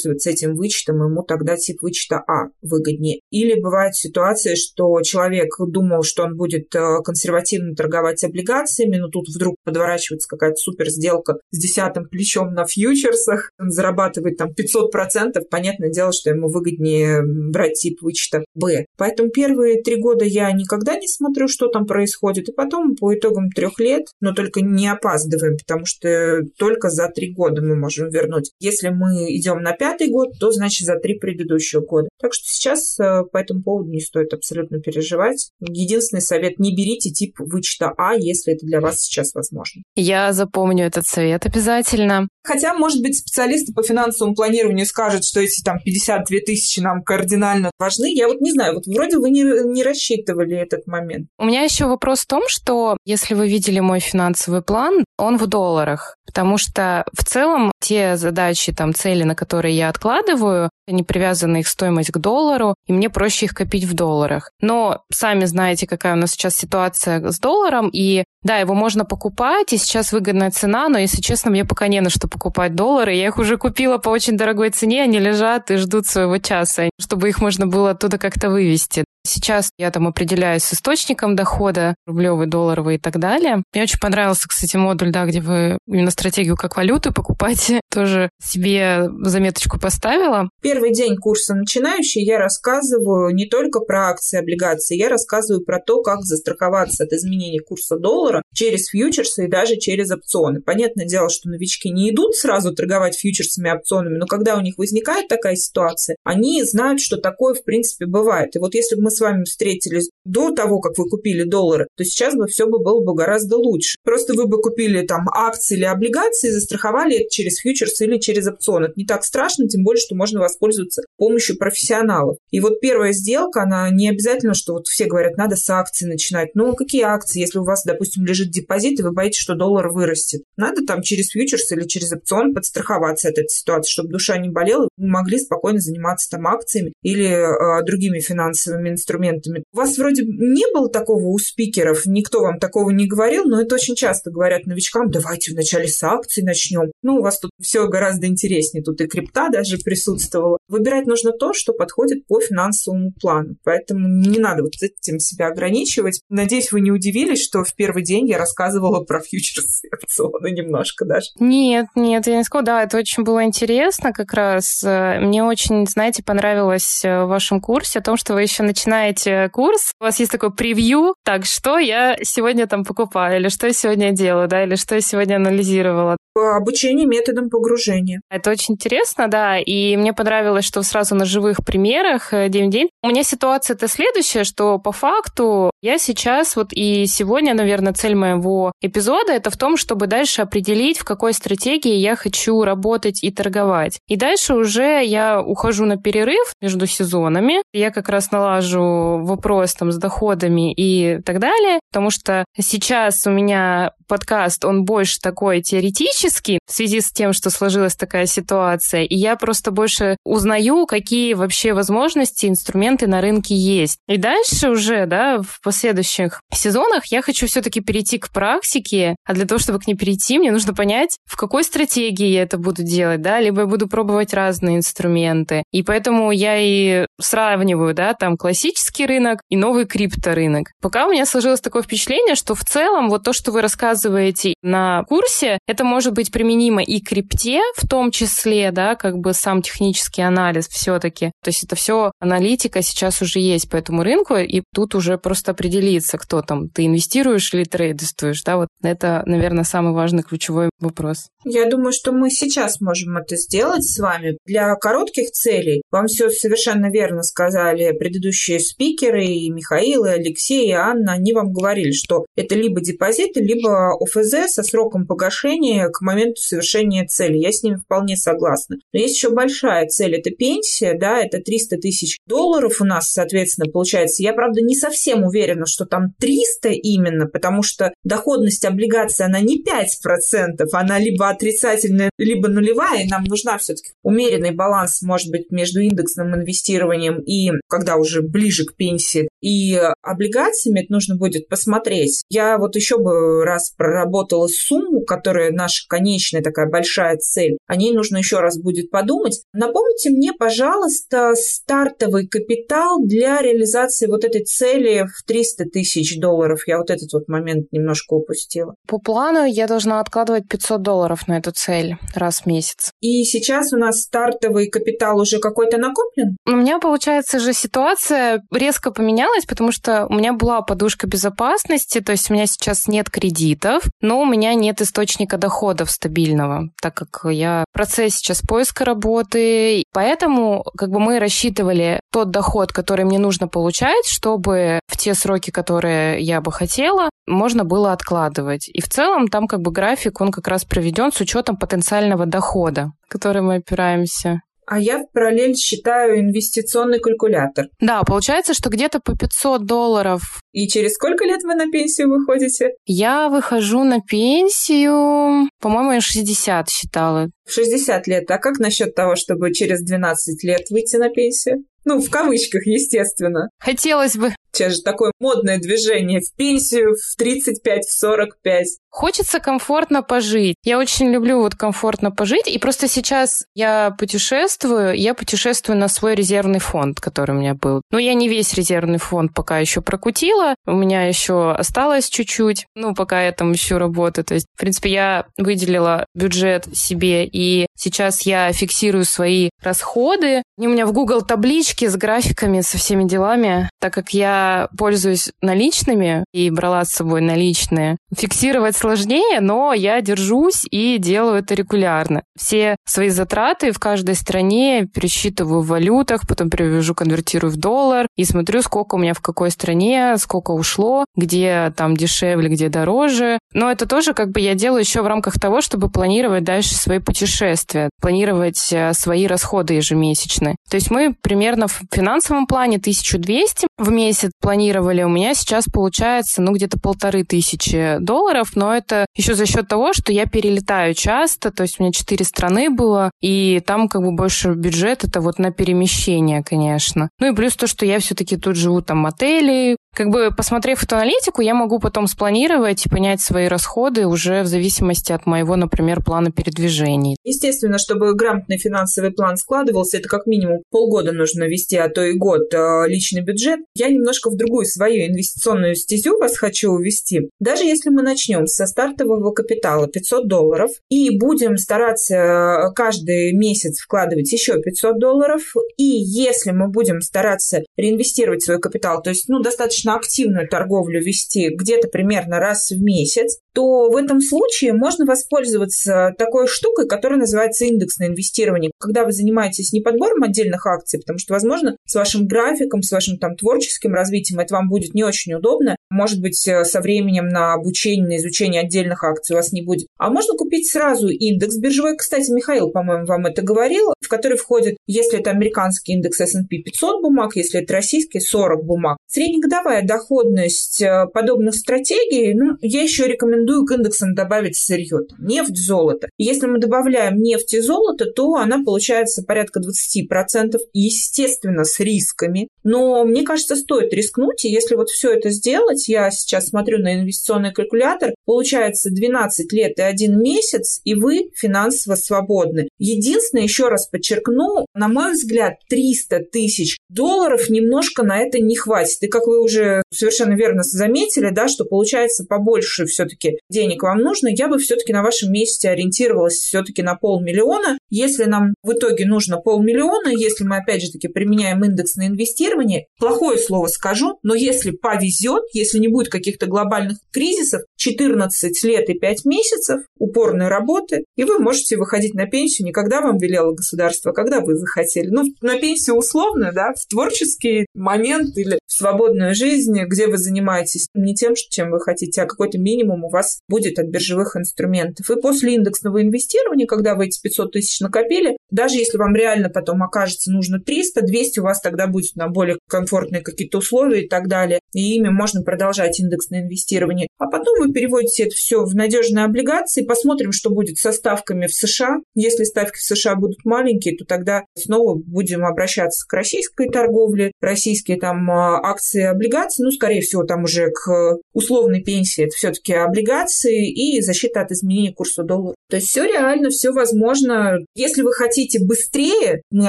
э, 0.07 0.17
воспользоваться 0.17 0.31
этим 0.31 0.55
вычетом, 0.55 1.03
ему 1.03 1.23
тогда 1.23 1.57
тип 1.57 1.83
вычета 1.83 2.23
А 2.27 2.49
выгоднее. 2.63 3.21
Или 3.31 3.61
бывает 3.61 3.95
ситуация, 3.95 4.57
что 4.57 5.01
человек 5.03 5.55
думал, 5.59 6.03
что 6.03 6.25
он 6.25 6.37
будет 6.37 6.75
э, 6.75 7.03
консервативно 7.05 7.75
торговать 7.75 8.23
облигациями, 8.25 8.97
но 8.97 9.09
тут 9.09 9.27
вдруг 9.29 9.57
подворачивается 9.65 10.29
какая-то 10.29 10.57
супер 10.57 10.89
сделка 10.89 11.35
с 11.51 11.59
десятым 11.59 12.09
плечом 12.09 12.55
на 12.55 12.67
фьючерсах, 12.67 13.51
он 13.59 13.71
зарабатывает 13.71 14.37
там 14.37 14.51
500%, 14.51 15.41
понятное 15.51 15.91
дело, 15.91 16.13
что 16.13 16.31
ему 16.31 16.49
выгоднее 16.49 17.23
брать 17.23 17.75
тип 17.75 18.03
вычета 18.03 18.45
Б. 18.55 18.87
Поэтому 18.97 19.31
первые 19.31 19.83
три 19.83 19.97
года 20.01 20.25
я 20.25 20.51
никогда 20.53 20.97
не 20.97 21.09
смотрю, 21.09 21.49
что 21.49 21.69
там 21.69 21.87
происходит, 21.87 22.49
и 22.49 22.53
потом 22.53 22.97
по 22.97 23.15
итогам 23.15 23.51
трех 23.51 23.79
лет, 23.81 24.07
но 24.21 24.33
только 24.33 24.61
не 24.61 24.89
опаздываем 24.89 25.57
потому 25.67 25.87
что 25.87 26.43
только 26.59 26.91
за 26.91 27.09
три 27.09 27.33
года 27.33 27.63
мы 27.63 27.77
можем 27.77 28.09
вернуть. 28.09 28.53
Если 28.61 28.89
мы 28.89 29.37
идем 29.37 29.63
на 29.63 29.73
пятый 29.73 29.96
год, 30.05 30.39
то 30.39 30.51
значит 30.51 30.87
за 30.87 30.97
три 30.97 31.19
предыдущих 31.19 31.83
года. 31.83 32.09
Так 32.21 32.35
что 32.35 32.45
сейчас 32.47 32.99
э, 32.99 33.23
по 33.31 33.39
этому 33.39 33.63
поводу 33.63 33.91
не 33.91 34.01
стоит 34.01 34.33
абсолютно 34.33 34.81
переживать. 34.81 35.51
Единственный 35.61 36.21
совет– 36.21 36.59
не 36.59 36.75
берите 36.75 37.11
тип 37.11 37.35
вычета 37.39 37.93
А, 37.97 38.15
если 38.15 38.55
это 38.55 38.67
для 38.67 38.81
вас 38.81 39.01
сейчас 39.01 39.35
возможно. 39.35 39.83
Я 39.95 40.33
запомню 40.33 40.87
этот 40.87 41.07
совет 41.07 41.47
обязательно. 41.47 42.29
Хотя, 42.45 42.75
может 42.75 43.03
быть, 43.03 43.19
специалисты 43.19 43.73
по 43.73 43.83
финансовому 43.83 44.35
планированию 44.35 44.87
скажут, 44.87 45.25
что 45.25 45.41
эти 45.41 45.63
там 45.63 45.79
52 45.85 46.39
тысячи 46.47 46.81
нам 46.81 47.03
кардинально 47.03 47.71
важны. 47.79 48.13
Я 48.15 48.29
вот 48.29 48.41
не 48.41 48.53
знаю, 48.53 48.75
вот 48.75 48.87
вроде 48.87 49.19
вы 49.19 49.31
не, 49.31 49.43
не 49.43 49.83
рассчитывали 49.83 50.57
этот 50.57 50.87
момент. 50.87 51.29
У 51.39 51.45
меня 51.45 51.63
еще 51.63 51.87
вопрос 51.87 52.21
в 52.21 52.27
том, 52.27 52.45
что 52.47 52.97
если 53.05 53.35
вы 53.35 53.49
видели 53.49 53.81
мой 53.81 54.01
финансовый 54.01 54.63
план, 54.63 55.05
он 55.19 55.39
в 55.39 55.47
долларах, 55.47 56.17
потому 56.27 56.59
что 56.59 57.05
в 57.13 57.25
целом 57.25 57.73
те 57.81 58.17
задачи, 58.17 58.73
там, 58.73 58.95
цели, 58.95 59.23
на 59.23 59.35
которые 59.35 59.76
я 59.77 59.89
откладываю, 59.89 60.71
они 60.89 61.03
привязаны 61.03 61.59
их 61.59 61.69
стоимость 61.69 62.13
к 62.13 62.19
доллару, 62.19 62.75
и 62.87 62.93
мне 62.93 63.11
проще 63.11 63.47
их 63.47 63.55
копить 63.55 63.85
в 63.85 63.95
долларах. 63.95 64.51
Но 64.61 65.03
сами 65.13 65.45
знаете, 65.45 65.87
какая 65.87 66.15
у 66.15 66.17
нас 66.17 66.33
сейчас 66.33 66.57
ситуация 66.57 67.31
с 67.31 67.39
долларом, 67.39 67.91
и 67.93 68.25
да, 68.43 68.59
его 68.59 68.75
можно 68.75 69.05
покупать, 69.05 69.73
и 69.73 69.79
сейчас 69.79 70.13
выгодная 70.13 70.51
цена, 70.53 70.89
но, 70.89 70.99
если 70.99 71.21
честно, 71.21 71.51
мне 71.51 71.65
пока 71.65 71.89
не 71.89 72.01
на 72.01 72.11
что 72.11 72.29
покупать 72.29 72.75
доллары. 72.75 73.15
Я 73.15 73.27
их 73.27 73.39
уже 73.39 73.57
купила 73.57 73.99
по 73.99 74.09
очень 74.09 74.37
дорогой 74.37 74.71
цене, 74.71 75.03
они 75.03 75.19
лежат 75.19 75.71
и 75.71 75.77
ждут 75.77 76.07
своего 76.07 76.39
часа, 76.39 76.91
чтобы 77.01 77.29
их 77.29 77.41
можно 77.41 77.67
было 77.67 77.91
оттуда 77.91 78.19
как-то 78.19 78.49
вывести. 78.49 79.05
Сейчас 79.27 79.71
я 79.79 79.91
там 79.91 80.07
определяюсь 80.07 80.63
с 80.63 80.75
источником 80.75 81.37
дохода, 81.37 81.95
рублевый, 82.07 82.47
долларовый 82.47 82.97
и 82.97 82.99
так 82.99 83.19
далее. 83.19 83.63
Мне 83.73 83.83
очень 83.83 84.01
понравился, 84.01 84.49
кстати, 84.49 84.77
модуль, 84.77 85.11
да, 85.11 85.27
где 85.27 85.41
вы 85.41 85.79
именно 85.87 86.11
стратегию 86.11 86.57
как 86.57 86.77
валюты 86.77 87.13
покупаете. 87.13 87.81
Тоже 87.93 88.31
себе 88.43 89.09
заметочку 89.23 89.79
поставила. 89.79 90.49
Первый 90.63 90.93
день 90.93 91.17
курса 91.17 91.55
начинающий 91.55 92.23
я 92.23 92.39
рассказываю 92.39 93.35
не 93.35 93.47
только 93.47 93.81
про 93.81 94.09
акции, 94.09 94.39
облигации, 94.39 94.97
я 94.97 95.09
рассказываю 95.09 95.65
про 95.65 95.81
то, 95.81 96.03
как 96.03 96.23
застраховаться 96.23 97.05
от 97.05 97.13
изменения 97.13 97.61
курса 97.61 97.97
доллара 97.97 98.43
через 98.55 98.89
фьючерсы 98.89 99.45
и 99.45 99.51
даже 99.51 99.77
через 99.77 100.11
опционы. 100.11 100.61
Понятное 100.61 101.07
дело, 101.07 101.29
что 101.29 101.49
новички 101.49 101.91
не 101.91 102.11
идут 102.11 102.37
сразу 102.37 102.75
торговать 102.75 103.17
фьючерсами 103.17 103.69
и 103.69 103.73
опционами, 103.73 104.19
но 104.19 104.27
когда 104.27 104.57
у 104.57 104.61
них 104.61 104.79
возникает 104.79 105.29
такая 105.29 105.57
ситуация, 105.57 106.17
они 106.25 106.63
знают, 106.65 107.01
что 107.01 107.17
такое 107.17 107.55
в 107.55 107.65
принципе 107.65 108.07
бывает. 108.07 108.55
И 108.57 108.59
вот 108.59 108.75
если 108.75 108.97
бы 108.97 109.03
мы 109.03 109.11
с 109.17 109.21
вами 109.21 109.45
встретились 109.45 110.11
до 110.25 110.51
того, 110.51 110.81
как 110.81 110.99
вы 110.99 111.09
купили 111.09 111.45
доллары, 111.45 111.89
то 111.97 112.05
сейчас 112.05 112.35
бы 112.35 112.47
все 112.47 112.67
бы 112.67 112.79
было 112.79 113.03
бы 113.03 113.15
гораздо 113.15 113.57
лучше. 113.57 113.97
Просто 114.05 114.35
вы 114.35 114.47
бы 114.47 114.61
купили 114.61 115.07
там 115.07 115.29
акции 115.33 115.77
или 115.77 115.85
облигации, 115.85 116.51
застраховали 116.51 117.17
это 117.17 117.31
через 117.31 117.59
фьючерс 117.59 118.01
или 118.01 118.19
через 118.19 118.47
опцион. 118.47 118.85
Это 118.85 118.95
не 118.97 119.07
так 119.07 119.25
страшно, 119.25 119.69
тем 119.69 119.83
более, 119.83 120.01
что 120.01 120.15
можно 120.15 120.41
воспользоваться 120.41 121.03
помощью 121.17 121.57
профессионалов. 121.59 122.37
И 122.51 122.61
вот 122.61 122.81
первая 122.81 123.13
сделка, 123.13 123.63
она 123.63 123.89
не 123.91 124.09
обязательно, 124.09 124.55
что 124.55 124.75
вот 124.75 124.87
все 124.87 125.07
говорят, 125.07 125.37
надо 125.37 125.57
с 125.57 125.69
акций 125.71 126.07
начинать. 126.07 126.55
Ну, 126.55 126.75
какие 126.75 127.03
акции, 127.03 127.41
если 127.41 127.59
у 127.59 127.65
вас, 127.65 127.85
допустим, 127.85 128.25
лежит 128.25 128.51
депозит, 128.51 129.01
и 129.01 129.03
вы 129.03 129.13
боитесь, 129.13 129.41
что 129.41 129.55
доллар 129.55 129.89
вырастет? 129.89 130.43
Надо 130.57 130.85
там 130.87 131.03
через 131.03 131.31
фьючерс 131.31 131.71
или 131.73 131.87
через 131.87 132.13
опцион 132.13 132.55
подстраховаться 132.55 133.29
от 133.29 133.39
этой 133.39 133.49
ситуации, 133.49 133.91
чтобы 133.91 134.11
душа 134.11 134.37
не 134.39 134.49
болела, 134.49 134.89
вы 134.97 135.07
могли 135.09 135.39
спокойно 135.39 135.81
заниматься 135.81 136.31
там 136.31 136.47
акциями 136.47 136.93
или 137.03 137.27
э, 137.27 137.85
другими 137.85 138.21
финансовыми 138.21 138.91
инструментами 138.91 139.06
инструментами. 139.07 139.63
У 139.73 139.77
вас 139.77 139.97
вроде 139.99 140.23
не 140.25 140.65
было 140.75 140.89
такого 140.89 141.27
у 141.29 141.39
спикеров, 141.39 142.07
никто 142.07 142.41
вам 142.41 142.59
такого 142.59 142.91
не 142.91 143.07
говорил, 143.07 143.45
но 143.45 143.61
это 143.61 143.77
очень 143.77 143.95
часто 143.95 144.31
говорят 144.31 144.67
новичкам, 144.67 145.11
давайте 145.11 145.53
вначале 145.53 145.89
с 145.89 146.03
акций 146.03 146.43
начнем. 146.43 146.91
Ну, 147.03 147.17
у 147.17 147.23
вас 147.23 147.39
тут 147.39 147.51
все 147.61 147.87
гораздо 147.87 148.27
интереснее, 148.27 148.83
тут 148.83 149.01
и 149.01 149.07
крипта 149.07 149.49
даже 149.51 149.79
присутствовала. 149.79 150.59
Выбирать 150.69 151.07
нужно 151.07 151.33
то, 151.33 151.53
что 151.53 151.73
подходит 151.73 152.27
по 152.27 152.41
финансовому 152.41 153.13
плану, 153.21 153.57
поэтому 153.65 154.09
не 154.09 154.39
надо 154.39 154.63
вот 154.63 154.73
этим 154.81 155.19
себя 155.21 155.49
ограничивать. 155.49 156.21
Надеюсь, 156.29 156.73
вы 156.73 156.81
не 156.81 156.91
удивились, 156.91 157.43
что 157.43 157.63
в 157.63 157.75
первый 157.75 158.03
день 158.03 158.29
я 158.29 158.39
рассказывала 158.39 159.05
про 159.05 159.21
фьючерс 159.21 159.85
и 159.85 159.89
опционы 159.95 160.51
немножко 160.51 161.05
даже. 161.05 161.27
Нет, 161.39 161.87
нет, 161.95 162.27
я 162.27 162.39
не 162.39 162.45
сказала, 162.45 162.67
да, 162.67 162.83
это 162.83 162.99
очень 162.99 163.23
было 163.23 163.45
интересно 163.45 164.13
как 164.13 164.33
раз. 164.33 164.83
Мне 164.83 165.45
очень, 165.45 165.87
знаете, 165.87 166.23
понравилось 166.23 167.05
э, 167.05 167.25
в 167.25 167.29
вашем 167.29 167.61
курсе 167.61 167.99
о 167.99 168.03
том, 168.03 168.17
что 168.17 168.35
вы 168.35 168.43
еще 168.43 168.63
начинаете 168.63 168.96
начинаете 168.97 169.49
курс, 169.51 169.93
у 170.01 170.05
вас 170.05 170.19
есть 170.21 170.33
такой 170.33 170.53
превью, 170.53 171.15
так, 171.25 171.45
что 171.45 171.79
я 171.79 172.17
сегодня 172.23 172.67
там 172.67 172.85
покупаю, 172.85 173.39
или 173.39 173.49
что 173.49 173.67
я 173.67 173.73
сегодня 173.73 174.13
делаю, 174.13 174.49
да, 174.49 174.65
или 174.65 174.77
что 174.77 174.95
я 174.95 175.01
сегодня 175.01 175.37
анализировала. 175.37 176.17
Обучение 176.41 177.07
методом 177.07 177.51
погружения. 177.51 178.21
Это 178.31 178.51
очень 178.51 178.75
интересно, 178.75 179.29
да, 179.29 179.59
и 179.59 179.97
мне 179.97 180.13
понравилось, 180.13 180.65
что 180.65 180.83
сразу 180.83 181.15
на 181.15 181.25
живых 181.25 181.65
примерах 181.65 182.33
э, 182.33 182.49
день 182.49 182.69
в 182.69 182.71
день. 182.71 182.89
У 183.03 183.09
меня 183.09 183.23
ситуация-то 183.23 183.89
следующая, 183.89 184.45
что 184.45 184.79
по 184.79 184.93
факту 184.93 185.71
я 185.83 185.99
сейчас 185.99 186.57
вот 186.57 186.73
и 186.73 187.07
сегодня, 187.07 187.55
наверное, 187.55 187.93
цель 187.93 188.15
моего 188.15 188.73
эпизода 188.81 189.33
это 189.33 189.51
в 189.51 189.57
том, 189.57 189.77
чтобы 189.77 190.07
дальше 190.07 190.43
определить, 190.43 190.99
в 190.99 191.05
какой 191.05 191.33
стратегии 191.33 191.95
я 191.95 192.17
хочу 192.17 192.63
работать 192.63 193.23
и 193.23 193.31
торговать. 193.31 193.99
И 194.09 194.17
дальше 194.17 194.55
уже 194.55 195.05
я 195.05 195.41
ухожу 195.41 195.85
на 195.87 195.97
перерыв 195.97 196.53
между 196.61 196.87
сезонами. 196.87 197.63
Я 197.73 197.91
как 197.91 198.09
раз 198.09 198.31
налажу 198.31 199.21
вопрос 199.25 199.75
там 199.75 199.93
с 199.93 199.97
доходами 199.97 200.73
и 200.73 201.21
так 201.23 201.39
далее, 201.39 201.81
потому 201.91 202.11
что 202.11 202.45
сейчас 202.59 203.27
у 203.27 203.31
меня 203.31 203.93
подкаст, 204.09 204.65
он 204.65 204.85
больше 204.85 205.19
такой 205.21 205.63
теоретический 205.63 206.26
в 206.67 206.73
связи 206.73 207.01
с 207.01 207.11
тем, 207.11 207.33
что 207.33 207.51
сложилась 207.51 207.97
такая 207.97 208.27
ситуация, 208.27 209.03
и 209.03 209.15
я 209.15 209.37
просто 209.37 209.71
больше 209.71 210.17
узнаю, 210.25 210.87
какие 210.87 211.35
вообще 211.35 211.73
возможности, 211.73 212.47
инструменты 212.47 213.07
на 213.07 213.21
рынке 213.21 213.55
есть. 213.55 213.99
И 214.09 214.17
дальше 214.17 214.71
уже, 214.71 215.07
да, 215.07 215.43
в 215.43 215.61
последующих 215.63 216.41
сезонах 216.53 217.07
я 217.07 217.23
хочу 217.23 217.47
все-таки 217.47 217.81
перейти 217.81 218.19
к 218.19 218.31
практике, 218.31 219.17
а 219.25 219.35
для 219.35 219.47
того, 219.47 219.59
чтобы 219.59 219.81
к 219.81 219.87
ней 219.87 219.95
перейти, 219.95 220.39
мне 220.39 220.53
нужно 220.53 220.75
понять, 220.75 221.17
в 221.25 221.37
какой 221.37 221.65
стратегии 221.65 222.27
я 222.27 222.43
это 222.43 222.59
буду 222.59 222.83
делать, 222.83 223.23
да, 223.23 223.41
либо 223.41 223.63
я 223.63 223.67
буду 223.67 223.89
пробовать 223.89 224.35
разные 224.35 224.77
инструменты. 224.77 225.63
И 225.73 225.83
поэтому 225.83 226.31
я 226.31 226.57
и 226.59 227.07
сравниваю, 227.21 227.95
да, 227.95 228.15
там 228.15 228.37
классический 228.37 229.07
рынок 229.07 229.41
и 229.49 229.57
новый 229.57 229.87
крипторынок. 229.87 230.73
Пока 230.81 231.07
у 231.07 231.11
меня 231.11 231.27
сложилось 231.27 231.61
такое 231.61 231.83
впечатление, 231.83 232.35
что 232.35 232.55
в 232.55 232.65
целом 232.65 233.09
вот 233.09 233.25
то, 233.25 233.33
что 233.33 233.53
вы 233.53 233.61
рассказываете 233.61 234.55
на 234.63 235.05
курсе, 235.05 235.59
это 235.67 235.85
может 235.85 236.13
быть 236.17 236.33
применимо 236.33 236.83
и 236.83 237.01
к 237.01 237.11
крипте 237.11 237.61
в 237.77 237.87
том 237.87 238.11
числе, 238.11 238.73
да, 238.73 238.97
как 238.97 239.19
бы 239.19 239.35
сам 239.35 239.63
технический 239.63 240.23
анализ 240.23 240.67
все-таки. 240.69 241.27
То 241.45 241.51
есть 241.51 241.63
это 241.63 241.77
все 241.77 242.11
аналитика 242.19 242.83
сейчас 242.83 243.23
уже 243.23 243.39
есть 243.39 243.71
по 243.71 243.77
этому 243.77 244.03
рынку, 244.03 244.35
и 244.35 244.63
тут 244.75 244.95
уже 244.95 245.19
просто 245.19 245.53
определиться, 245.53 246.19
кто 246.19 246.43
там, 246.43 246.69
ты 246.69 246.87
инвестируешь 246.87 247.53
или 247.55 247.65
трейдиствуешь, 247.65 248.43
да, 248.43 248.57
вот 248.57 248.69
это, 248.83 249.23
наверное, 249.27 249.65
самый 249.65 249.93
важный 249.93 250.23
ключевой 250.23 250.71
вопрос. 250.81 251.29
Я 251.45 251.69
думаю, 251.69 251.93
что 251.93 252.13
мы 252.13 252.31
сейчас 252.31 252.81
можем 252.81 253.17
это 253.19 253.37
сделать 253.37 253.85
с 253.85 253.99
вами. 253.99 254.39
Для 254.47 254.75
коротких 254.75 255.31
целей 255.31 255.83
вам 255.91 256.07
все 256.07 256.31
совершенно 256.31 256.91
верно 256.91 257.23
сказали 257.23 257.93
предыдущие 257.97 258.59
спикеры, 258.59 259.25
и 259.25 259.51
Михаил, 259.51 260.05
и 260.07 260.11
Алексей, 260.11 260.69
и 260.69 260.73
Анна, 260.73 261.13
они 261.13 261.33
вам 261.33 261.53
говорили, 261.53 261.93
что 261.93 262.27
это 262.37 262.55
либо 262.55 262.81
депозиты, 262.81 263.41
либо 263.41 263.95
ОФЗ 263.95 264.53
со 264.53 264.63
сроком 264.63 265.07
погашения 265.07 265.89
к 265.89 266.01
моменту 266.07 266.41
совершения 266.41 267.07
цели. 267.07 267.37
Я 267.37 267.53
с 267.53 267.63
ними 267.63 267.77
вполне 267.77 268.17
согласна. 268.17 268.77
Но 268.93 269.01
есть 269.01 269.17
еще 269.17 269.31
большая 269.31 269.87
цель, 269.89 270.15
это 270.15 270.31
пенсия, 270.31 270.95
да, 270.99 271.21
это 271.21 271.39
300 271.41 271.77
тысяч 271.79 272.17
долларов 272.27 272.81
у 272.81 272.85
нас, 272.85 273.13
соответственно, 273.13 273.71
получается. 273.71 274.23
Я, 274.23 274.33
правда, 274.33 274.63
не 274.63 274.77
совсем 274.77 275.25
уверена, 275.25 275.67
что 275.67 275.85
там 275.85 276.15
300 276.19 276.71
именно, 276.71 277.27
потому 277.27 277.63
что 277.63 277.93
доходность 278.05 278.65
облигации, 278.65 279.25
она 279.25 279.41
не 279.41 279.63
5%, 279.63 280.67
она 280.73 280.99
либо 280.99 281.29
отрицательная, 281.29 282.11
либо 282.19 282.49
нулевая, 282.49 283.05
и 283.05 283.09
нам 283.09 283.25
нужна 283.25 283.59
все-таки 283.59 283.91
умеренный 284.03 284.53
баланс, 284.53 285.03
может 285.03 285.31
быть, 285.31 285.51
между 285.51 285.81
индексным 285.81 286.35
инвестированием 286.35 287.21
и, 287.21 287.51
когда 287.69 287.97
уже 287.97 288.23
ближе 288.23 288.65
к 288.65 288.77
пенсии, 288.77 289.29
и 289.43 289.79
облигациями, 290.03 290.81
это 290.81 290.93
нужно 290.93 291.17
будет 291.17 291.49
посмотреть. 291.49 292.23
Я 292.31 292.59
вот 292.59 292.77
еще 292.77 292.99
бы 292.99 293.45
раз 293.45 293.71
проработала 293.71 294.49
сумму, 294.49 295.03
которая 295.03 295.53
наша 295.87 295.89
конечная 295.89 296.43
такая 296.43 296.69
большая 296.69 297.17
цель. 297.17 297.59
О 297.67 297.77
ней 297.77 297.93
нужно 297.93 298.19
еще 298.19 298.41
раз 298.41 298.59
будет 298.59 298.91
подумать. 298.91 299.43
Напомните 299.53 300.11
мне, 300.11 300.33
пожалуйста, 300.33 301.35
стартовый 301.35 302.27
капитал 302.27 303.01
для 303.03 303.41
реализации 303.41 304.07
вот 304.07 304.25
этой 304.25 304.45
цели 304.45 305.05
в 305.07 305.27
300 305.27 305.65
тысяч 305.67 306.19
долларов. 306.19 306.61
Я 306.67 306.79
вот 306.79 306.91
этот 306.91 307.13
вот 307.13 307.29
момент 307.29 307.73
немножко 307.73 308.15
упустила. 308.15 308.75
По 308.87 308.99
плану 308.99 309.45
я 309.45 309.67
должна 309.67 310.01
откладывать 310.01 310.49
500 310.49 310.83
долларов 310.83 311.29
на 311.29 311.39
эту 311.39 311.53
цель 311.53 311.97
раз 312.15 312.41
в 312.41 312.47
месяц. 312.47 312.93
И 313.01 313.25
сейчас 313.25 313.73
у 313.73 313.77
нас 313.77 314.03
стартовый 314.03 314.69
капитал 314.69 315.19
уже 315.19 315.39
какой-то 315.39 315.79
накоплен? 315.79 316.37
У 316.47 316.53
меня, 316.53 316.79
получается 316.79 317.39
же, 317.39 317.53
ситуация 317.53 318.43
резко 318.53 318.91
поменялась, 318.91 319.45
потому 319.47 319.73
что 319.73 320.07
у 320.09 320.15
меня 320.15 320.33
была 320.33 320.63
подушка 320.63 321.07
безопасности, 321.07 322.01
то 322.01 322.13
есть 322.13 322.31
у 322.31 322.35
меня 322.35 322.47
сейчас 322.47 322.89
нет 322.89 323.11
кредитов, 323.11 323.85
но 324.01 324.21
у 324.21 324.27
меня 324.27 324.55
нет 324.55 324.81
источника 324.81 325.39
доходов 325.77 325.91
стабильного, 325.91 326.71
так 326.81 326.95
как 326.95 327.33
я 327.33 327.65
в 327.69 327.73
процессе 327.73 328.19
сейчас 328.19 328.41
поиска 328.41 328.85
работы. 328.85 329.83
Поэтому 329.93 330.65
как 330.77 330.91
бы 330.91 331.01
мы 331.01 331.19
рассчитывали 331.19 332.01
тот 332.13 332.31
доход, 332.31 332.73
который 332.73 333.05
мне 333.05 333.19
нужно 333.19 333.49
получать, 333.49 334.07
чтобы 334.07 334.81
в 334.89 334.97
те 334.97 335.15
сроки, 335.15 335.51
которые 335.51 336.21
я 336.21 336.41
бы 336.41 336.51
хотела, 336.53 337.11
можно 337.27 337.65
было 337.65 337.93
откладывать. 337.93 338.69
И 338.69 338.81
в 338.81 338.89
целом 338.89 339.29
там 339.29 339.47
как 339.47 339.61
бы 339.61 339.71
график, 339.71 340.21
он 340.21 340.33
как 340.33 340.49
раз 340.49 340.65
проведен 340.65 341.13
с 341.13 341.21
учетом 341.21 341.57
потенциального 341.57 342.27
дохода, 342.27 342.93
который 343.09 343.43
мы 343.43 343.57
опираемся. 343.57 344.41
А 344.67 344.81
я 344.81 344.99
в 344.99 345.11
параллель 345.13 345.55
считаю 345.55 346.21
инвестиционный 346.21 346.99
калькулятор. 346.99 347.67
Да, 347.81 348.03
получается, 348.03 348.53
что 348.53 348.69
где-то 348.69 349.01
по 349.01 349.17
500 349.17 349.65
долларов. 349.65 350.41
И 350.53 350.67
через 350.67 350.95
сколько 350.95 351.25
лет 351.25 351.43
вы 351.45 351.55
на 351.55 351.71
пенсию 351.71 352.09
выходите? 352.09 352.71
Я 352.85 353.29
выхожу 353.29 353.85
на 353.85 354.01
пенсию, 354.01 355.49
по-моему, 355.61 355.93
я 355.93 356.01
60 356.01 356.69
считала. 356.69 357.31
В 357.45 357.53
60 357.53 358.07
лет. 358.09 358.31
А 358.31 358.39
как 358.39 358.59
насчет 358.59 358.95
того, 358.95 359.15
чтобы 359.15 359.53
через 359.53 359.83
12 359.83 360.43
лет 360.45 360.69
выйти 360.71 360.97
на 360.97 361.11
пенсию? 361.11 361.65
Ну, 361.87 362.01
в 362.01 362.11
кавычках, 362.11 362.67
естественно. 362.67 363.49
Хотелось 363.61 364.17
бы. 364.17 364.35
Сейчас 364.53 364.77
же 364.77 364.83
такое 364.83 365.13
модное 365.21 365.59
движение 365.59 366.21
в 366.21 366.35
пенсию 366.35 366.97
в 366.97 367.17
35, 367.17 367.85
в 367.85 367.93
45. 367.93 368.67
Хочется 368.89 369.39
комфортно 369.39 370.03
пожить. 370.03 370.57
Я 370.65 370.79
очень 370.79 371.11
люблю 371.11 371.41
вот 371.41 371.55
комфортно 371.55 372.11
пожить. 372.11 372.49
И 372.49 372.59
просто 372.59 372.89
сейчас 372.89 373.45
я 373.55 373.95
путешествую, 373.99 374.95
я 374.95 375.13
путешествую 375.13 375.77
на 375.77 375.89
свой 375.89 376.15
резервный 376.15 376.59
фонд, 376.59 377.01
который 377.01 377.33
у 377.33 377.39
меня 377.39 377.55
был. 377.55 377.83
Но 377.91 377.99
я 377.99 378.15
не 378.15 378.31
весь 378.31 378.55
резервный 378.55 378.99
фонд 378.99 379.35
пока 379.35 379.59
еще 379.59 379.83
прокутила. 379.83 380.55
У 380.65 380.73
меня 380.73 381.07
еще 381.07 381.53
осталось 381.53 382.09
чуть-чуть. 382.09 382.67
Ну, 382.75 382.95
пока 382.95 383.23
я 383.27 383.33
там 383.33 383.53
еще 383.53 383.77
работаю. 383.77 384.25
То 384.25 384.33
есть, 384.33 384.47
в 384.57 384.59
принципе, 384.59 384.91
я 384.91 385.27
выделила 385.37 386.07
бюджет 386.15 386.67
себе, 386.75 387.27
и 387.27 387.67
сейчас 387.77 388.23
я 388.23 388.51
фиксирую 388.55 389.05
свои 389.05 389.51
расходы. 389.63 390.43
Они 390.57 390.69
у 390.69 390.71
меня 390.71 390.87
в 390.87 390.93
Google 390.95 391.21
табличке 391.21 391.76
с 391.85 391.97
графиками, 391.97 392.63
со 392.63 392.79
всеми 392.79 393.05
делами, 393.05 393.69
так 393.81 393.93
как 393.93 394.15
я 394.15 394.69
пользуюсь 394.79 395.33
наличными 395.43 396.25
и 396.33 396.51
брала 396.51 396.85
с 396.85 396.91
собой 396.91 397.21
наличные. 397.21 397.99
Фиксировать 398.17 398.77
сложнее, 398.77 399.41
но 399.41 399.75
я 399.75 400.01
держусь 400.01 400.65
и 400.71 400.97
делаю 400.99 401.41
это 401.41 401.55
регулярно. 401.55 402.23
Все 402.39 402.77
свои 402.87 403.11
затраты 403.11 403.73
в 403.73 403.79
каждой 403.79 404.15
стране 404.15 404.87
пересчитываю 404.87 405.61
в 405.61 405.67
валютах, 405.67 406.27
потом 406.27 406.49
перевожу, 406.49 406.95
конвертирую 406.95 407.53
в 407.53 407.57
доллар 407.57 408.07
и 408.17 408.25
смотрю, 408.25 408.63
сколько 408.63 408.95
у 408.95 408.99
меня 408.99 409.13
в 409.13 409.21
какой 409.21 409.51
стране, 409.51 410.17
сколько 410.19 410.53
ушло, 410.53 411.05
где 411.17 411.73
там 411.77 411.97
дешевле, 411.97 412.49
где 412.49 412.69
дороже. 412.69 413.39
Но 413.53 413.71
это 413.71 413.87
тоже 413.87 414.15
как 414.15 414.31
бы 414.31 414.41
я 414.41 414.55
делаю 414.55 414.81
еще 414.81 415.03
в 415.03 415.07
рамках 415.07 415.39
того, 415.39 415.61
чтобы 415.61 415.91
планировать 415.91 416.45
дальше 416.45 416.75
свои 416.75 416.99
путешествия, 416.99 417.91
планировать 418.01 418.73
э, 418.73 418.93
свои 418.95 419.27
расходы 419.27 419.75
ежемесячные. 419.75 420.57
То 420.71 420.77
есть 420.77 420.91
мы 420.91 421.15
примерно 421.21 421.66
в 421.67 421.83
финансовом 421.93 422.47
плане 422.47 422.79
1200 422.79 423.67
в 423.79 423.91
месяц 423.91 424.31
планировали. 424.41 425.03
У 425.03 425.09
меня 425.09 425.35
сейчас 425.35 425.65
получается, 425.73 426.43
ну, 426.43 426.53
где-то 426.53 426.79
полторы 426.79 427.25
тысячи 427.25 427.99
долларов, 428.01 428.51
но 428.55 428.75
это 428.75 429.07
еще 429.17 429.35
за 429.35 429.47
счет 429.47 429.69
того, 429.69 429.93
что 429.93 430.13
я 430.13 430.27
перелетаю 430.27 430.95
часто, 430.95 431.51
то 431.51 431.63
есть 431.63 431.79
у 431.79 431.83
меня 431.83 431.93
четыре 431.93 432.25
страны 432.25 432.71
было, 432.71 433.11
и 433.21 433.63
там 433.67 433.89
как 433.89 434.03
бы 434.03 434.13
больше 434.13 434.53
бюджет 434.55 435.05
это 435.05 435.21
вот 435.21 435.39
на 435.39 435.51
перемещение, 435.51 436.43
конечно. 436.43 437.09
Ну 437.21 437.33
и 437.33 437.37
плюс 437.37 437.57
то, 437.57 437.67
что 437.67 437.87
я 437.87 437.99
все-таки 437.99 438.37
тут 438.37 438.57
живу 438.57 438.83
там 438.83 439.03
в 439.03 439.07
отеле, 439.07 439.77
как 439.97 440.11
бы 440.11 440.31
посмотрев 440.31 440.83
эту 440.83 440.97
аналитику, 440.97 441.41
я 441.41 441.55
могу 441.55 441.79
потом 441.79 442.07
спланировать 442.07 442.85
и 442.85 442.89
понять 442.91 443.23
свои 443.23 443.47
расходы 443.47 444.07
уже 444.07 444.43
в 444.43 444.47
зависимости 444.47 445.11
от 445.11 445.25
моего, 445.25 445.57
например, 445.57 446.03
плана 446.03 446.31
передвижений. 446.31 447.17
Естественно, 447.25 447.79
чтобы 447.79 448.15
грамотный 448.15 448.59
финансовый 448.59 449.11
план 449.11 449.39
складывался, 449.39 449.97
это 449.97 450.09
как 450.09 450.27
минимум 450.27 450.63
полгода 450.71 451.13
нужно 451.13 451.45
вести, 451.45 451.77
а 451.77 451.89
то 451.89 452.05
и 452.05 452.13
год 452.13 452.53
э, 452.53 452.85
личный 452.89 453.23
бюджет. 453.23 453.61
Я 453.75 453.89
немножко 453.89 454.29
в 454.29 454.37
другую 454.37 454.67
свою 454.67 455.07
инвестиционную 455.07 455.75
стезю 455.75 456.19
вас 456.19 456.37
хочу 456.37 456.73
увести. 456.73 457.31
Даже 457.41 457.65
если 457.65 457.89
мы 457.89 458.03
начнем 458.03 458.47
со 458.47 458.67
стартового 458.67 459.33
капитала 459.33 459.87
500 459.89 460.29
долларов 460.29 460.71
и 460.91 461.19
будем 461.19 461.57
стараться 461.57 462.17
э, 462.17 462.73
каждый 462.75 463.33
месяц 463.33 463.81
вкладывать 463.81 464.31
еще 464.31 464.61
500 464.61 464.99
долларов, 464.99 465.55
и 465.79 465.85
если 465.85 466.51
мы 466.51 466.69
будем 466.69 467.01
стараться 467.01 467.63
реинвестировать 467.79 468.43
свой 468.43 468.61
капитал, 468.61 469.01
то 469.01 469.09
есть, 469.09 469.27
ну, 469.29 469.41
достаточно 469.41 469.86
достаточно 469.87 469.95
активную 469.95 470.49
торговлю 470.49 471.03
вести 471.03 471.49
где-то 471.55 471.89
примерно 471.89 472.39
раз 472.39 472.71
в 472.71 472.83
месяц, 472.83 473.39
то 473.55 473.89
в 473.89 473.97
этом 473.97 474.21
случае 474.21 474.75
можно 474.75 475.07
воспользоваться 475.07 476.13
такой 476.19 476.47
штукой, 476.47 476.87
которая 476.87 477.19
называется 477.19 477.65
индексное 477.65 478.09
инвестирование. 478.09 478.71
Когда 478.79 479.05
вы 479.05 479.13
занимаетесь 479.13 479.73
не 479.73 479.81
подбором 479.81 480.23
отдельных 480.25 480.67
акций, 480.67 481.01
потому 481.01 481.19
что, 481.19 481.33
возможно, 481.33 481.77
с 481.87 481.95
вашим 481.95 482.27
графиком, 482.27 482.83
с 482.83 482.93
вашим 482.93 483.19
там 483.19 483.35
творческим 483.35 483.95
развитием 483.95 484.41
это 484.41 484.55
вам 484.55 484.69
будет 484.69 484.95
не 484.95 485.05
очень 485.05 485.33
удобно. 485.33 485.77
Может 485.91 486.21
быть, 486.21 486.47
э, 486.47 486.65
со 486.65 486.81
временем 486.81 487.29
на 487.29 487.55
обучение, 487.55 488.07
на 488.07 488.17
изучение 488.19 488.61
отдельных 488.61 489.03
акций 489.05 489.33
у 489.33 489.37
вас 489.37 489.53
не 489.53 489.63
будет. 489.63 489.87
А 489.99 490.11
можно 490.11 490.35
купить 490.35 490.71
сразу 490.71 491.09
индекс 491.09 491.57
биржевой. 491.57 491.97
Кстати, 491.97 492.31
Михаил, 492.31 492.71
по-моему, 492.71 493.07
вам 493.07 493.27
это 493.27 493.41
говорил, 493.41 493.95
в 494.03 494.09
который 494.09 494.37
входит, 494.37 494.77
если 494.87 495.21
это 495.21 495.31
американский 495.31 495.93
индекс 495.95 496.21
S&P 496.21 496.59
500 496.59 497.01
бумаг, 497.01 497.37
если 497.37 497.63
это 497.63 497.73
российский, 497.73 498.21
40 498.21 498.65
бумаг. 498.65 498.99
Среднегодовая 499.07 499.76
доходность 499.83 500.81
э, 500.83 501.07
подобных 501.13 501.55
стратегий, 501.55 502.35
ну, 502.35 502.57
я 502.61 502.83
еще 502.83 503.07
рекомендую 503.07 503.65
к 503.65 503.73
индексам 503.73 504.15
добавить 504.15 504.57
сырье, 504.57 505.01
там, 505.09 505.27
нефть, 505.27 505.57
золото. 505.57 506.09
Если 506.19 506.47
мы 506.47 506.59
добавляем 506.59 507.17
нефть 507.17 507.55
и 507.55 507.61
золото, 507.61 508.07
то 508.07 508.35
она 508.35 508.63
получается 508.65 509.23
порядка 509.23 509.61
20%, 509.61 510.59
естественно, 510.73 511.65
с 511.65 511.81
рисками. 511.81 512.49
Но 512.65 513.05
мне 513.05 513.23
кажется, 513.23 513.57
стоит 513.57 513.93
рискнуть, 513.93 514.45
и 514.45 514.51
если 514.51 514.75
вот 514.75 514.89
все 514.89 515.13
это 515.13 515.31
сделать, 515.31 515.89
я 515.89 516.11
сейчас 516.11 516.49
смотрю 516.49 516.79
на 516.79 517.01
инвестиционный 517.01 517.53
калькулятор, 517.53 518.15
получается 518.25 518.91
12 518.91 519.53
лет 519.53 519.79
и 519.79 519.83
1 519.83 520.21
месяц, 520.21 520.81
и 520.85 520.95
вы 520.95 521.31
финансово 521.35 521.95
свободны. 521.95 522.69
Единственное, 522.79 523.45
еще 523.45 523.69
раз 523.69 523.87
подчеркну, 523.89 524.67
на 524.75 524.89
мой 524.89 525.13
взгляд, 525.13 525.55
300 525.69 526.21
тысяч 526.33 526.77
долларов 526.89 527.49
немножко 527.49 528.03
на 528.03 528.19
это 528.19 528.39
не 528.39 528.57
хватит. 528.57 529.03
И 529.03 529.09
как 529.09 529.27
вы 529.27 529.43
уже 529.43 529.56
совершенно 529.93 530.35
верно 530.35 530.63
заметили, 530.63 531.31
да, 531.31 531.49
что 531.49 531.65
получается 531.65 532.25
побольше 532.25 532.87
все-таки 532.87 533.39
денег 533.51 533.83
вам 533.83 533.99
нужно, 533.99 534.29
я 534.29 534.49
бы 534.49 534.59
все-таки 534.59 534.93
на 534.93 535.03
вашем 535.03 535.33
месте 535.33 535.69
ориентировалась 535.69 536.35
все-таки 536.35 536.83
на 536.83 536.95
полмиллиона. 536.95 537.79
Если 537.91 538.25
нам 538.25 538.55
в 538.63 538.73
итоге 538.73 539.07
нужно 539.07 539.39
полмиллиона, 539.39 540.09
если 540.09 540.45
мы 540.45 540.57
опять 540.57 540.83
же 540.83 540.91
таки 540.91 541.09
применяем 541.09 541.65
индекс 541.65 541.97
на 541.97 542.07
инвестирование, 542.07 542.87
плохое 542.99 543.39
слово 543.39 543.69
скажу, 543.69 544.19
но 544.23 544.35
если 544.35 544.71
повезет, 544.71 545.45
если 545.53 545.79
не 545.79 545.89
будет 545.89 546.09
каких-то 546.09 546.47
глобальных 546.47 546.99
кризисов, 547.13 547.63
14 547.77 548.65
лет 548.65 548.89
и 548.89 548.95
5 548.95 549.25
месяцев 549.25 549.81
упорной 549.99 550.49
работы, 550.49 551.05
и 551.17 551.25
вы 551.25 551.39
можете 551.39 551.77
выходить 551.77 552.15
на 552.15 552.27
пенсию 552.27 552.67
не 552.67 552.73
когда 552.73 553.01
вам 553.01 553.19
велело 553.19 553.53
государство, 553.53 554.11
а 554.11 554.15
когда 554.15 554.41
вы 554.41 554.57
захотели. 554.57 555.09
Ну, 555.09 555.25
на 555.41 555.59
пенсию 555.59 555.97
условно, 555.97 556.53
да, 556.53 556.73
в 556.75 556.87
творческий 556.87 557.67
момент 557.75 558.37
или 558.37 558.59
в 558.67 558.73
свободную 558.73 559.35
жизнь, 559.35 559.46
где 559.87 560.07
вы 560.07 560.19
занимаетесь 560.19 560.89
не 560.95 561.15
тем, 561.15 561.35
чем 561.35 561.71
вы 561.71 561.81
хотите, 561.81 562.23
а 562.23 562.27
какой-то 562.27 562.59
минимум 562.59 563.05
у 563.05 563.11
вас 563.11 563.41
будет 563.49 563.79
от 563.79 563.87
биржевых 563.87 564.37
инструментов. 564.37 565.11
И 565.11 565.21
после 565.21 565.55
индексного 565.55 566.03
инвестирования, 566.03 566.67
когда 566.67 566.95
вы 566.95 567.07
эти 567.07 567.21
500 567.21 567.53
тысяч 567.53 567.81
накопили, 567.81 568.37
даже 568.51 568.77
если 568.77 568.99
вам 568.99 569.15
реально 569.15 569.49
потом 569.49 569.83
окажется 569.83 570.31
нужно 570.31 570.61
300, 570.61 571.03
200 571.03 571.41
у 571.41 571.43
вас 571.43 571.61
тогда 571.61 571.87
будет 571.87 572.15
на 572.17 572.29
более 572.29 572.59
комфортные 572.69 573.23
какие-то 573.23 573.59
условия 573.59 574.05
и 574.05 574.09
так 574.09 574.29
далее. 574.29 574.61
И 574.73 574.97
ими 574.97 575.09
можно 575.09 575.43
продолжать 575.43 575.99
индексное 576.01 576.43
инвестирование. 576.43 577.09
А 577.19 577.27
потом 577.27 577.59
вы 577.59 577.73
переводите 577.73 578.25
это 578.25 578.35
все 578.35 578.65
в 578.65 578.75
надежные 578.75 579.25
облигации, 579.25 579.85
посмотрим, 579.85 580.33
что 580.33 580.51
будет 580.51 580.77
со 580.77 580.93
ставками 580.93 581.47
в 581.47 581.55
США. 581.55 581.97
Если 582.15 582.45
ставки 582.45 582.79
в 582.79 582.83
США 582.83 583.17
будут 583.17 583.45
маленькие, 583.45 583.97
то 583.97 584.05
тогда 584.05 584.45
снова 584.57 584.95
будем 584.95 585.45
обращаться 585.45 586.07
к 586.07 586.13
российской 586.13 586.69
торговле, 586.69 587.33
российские 587.41 587.99
там 587.99 588.31
а, 588.31 588.61
акции, 588.63 589.03
облигации, 589.03 589.36
ну, 589.59 589.71
скорее 589.71 590.01
всего, 590.01 590.25
там 590.25 590.45
уже 590.45 590.71
к 590.71 591.19
условной 591.33 591.83
пенсии, 591.83 592.25
это 592.25 592.35
все-таки 592.37 592.73
облигации 592.73 593.71
и 593.71 594.01
защита 594.01 594.41
от 594.41 594.51
изменения 594.51 594.93
курса 594.93 595.23
доллара. 595.23 595.55
То 595.69 595.77
есть 595.77 595.89
все 595.89 596.05
реально, 596.05 596.51
все 596.51 596.71
возможно. 596.71 597.59
Если 597.75 598.03
вы 598.03 598.13
хотите 598.13 598.61
быстрее, 598.61 599.43
мы 599.51 599.69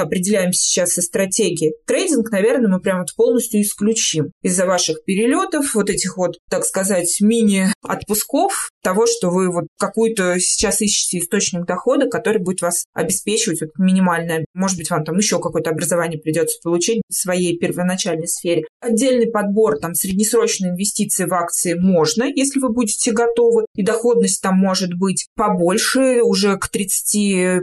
определяем 0.00 0.52
сейчас 0.52 0.96
и 0.98 1.02
стратегии, 1.02 1.74
трейдинг, 1.86 2.30
наверное, 2.30 2.70
мы 2.70 2.80
прямо 2.80 3.04
полностью 3.16 3.60
исключим 3.62 4.32
из-за 4.42 4.66
ваших 4.66 5.04
перелетов, 5.04 5.74
вот 5.74 5.90
этих 5.90 6.16
вот, 6.16 6.38
так 6.50 6.64
сказать, 6.64 7.18
мини-отпусков, 7.20 8.70
того, 8.82 9.06
что 9.06 9.30
вы 9.30 9.52
вот 9.52 9.64
какую-то 9.78 10.38
сейчас 10.38 10.80
ищете 10.80 11.18
источник 11.18 11.66
дохода, 11.66 12.08
который 12.08 12.42
будет 12.42 12.62
вас 12.62 12.84
обеспечивать 12.94 13.60
вот 13.60 13.70
минимальное. 13.78 14.44
Может 14.54 14.78
быть, 14.78 14.90
вам 14.90 15.04
там 15.04 15.16
еще 15.16 15.40
какое-то 15.40 15.70
образование 15.70 16.20
придется 16.20 16.58
получить 16.62 17.02
в 17.08 17.14
своей 17.14 17.58
первоначальной 17.58 18.28
сфере. 18.28 18.64
Отдельный 18.80 19.30
подбор 19.30 19.57
там 19.80 19.94
среднесрочной 19.94 20.70
инвестиции 20.70 21.24
в 21.24 21.34
акции 21.34 21.74
можно, 21.74 22.24
если 22.24 22.60
вы 22.60 22.70
будете 22.70 23.12
готовы, 23.12 23.66
и 23.74 23.82
доходность 23.82 24.40
там 24.42 24.56
может 24.56 24.94
быть 24.94 25.26
побольше, 25.34 26.22
уже 26.22 26.56
к 26.56 26.70
35-40%. 26.74 27.62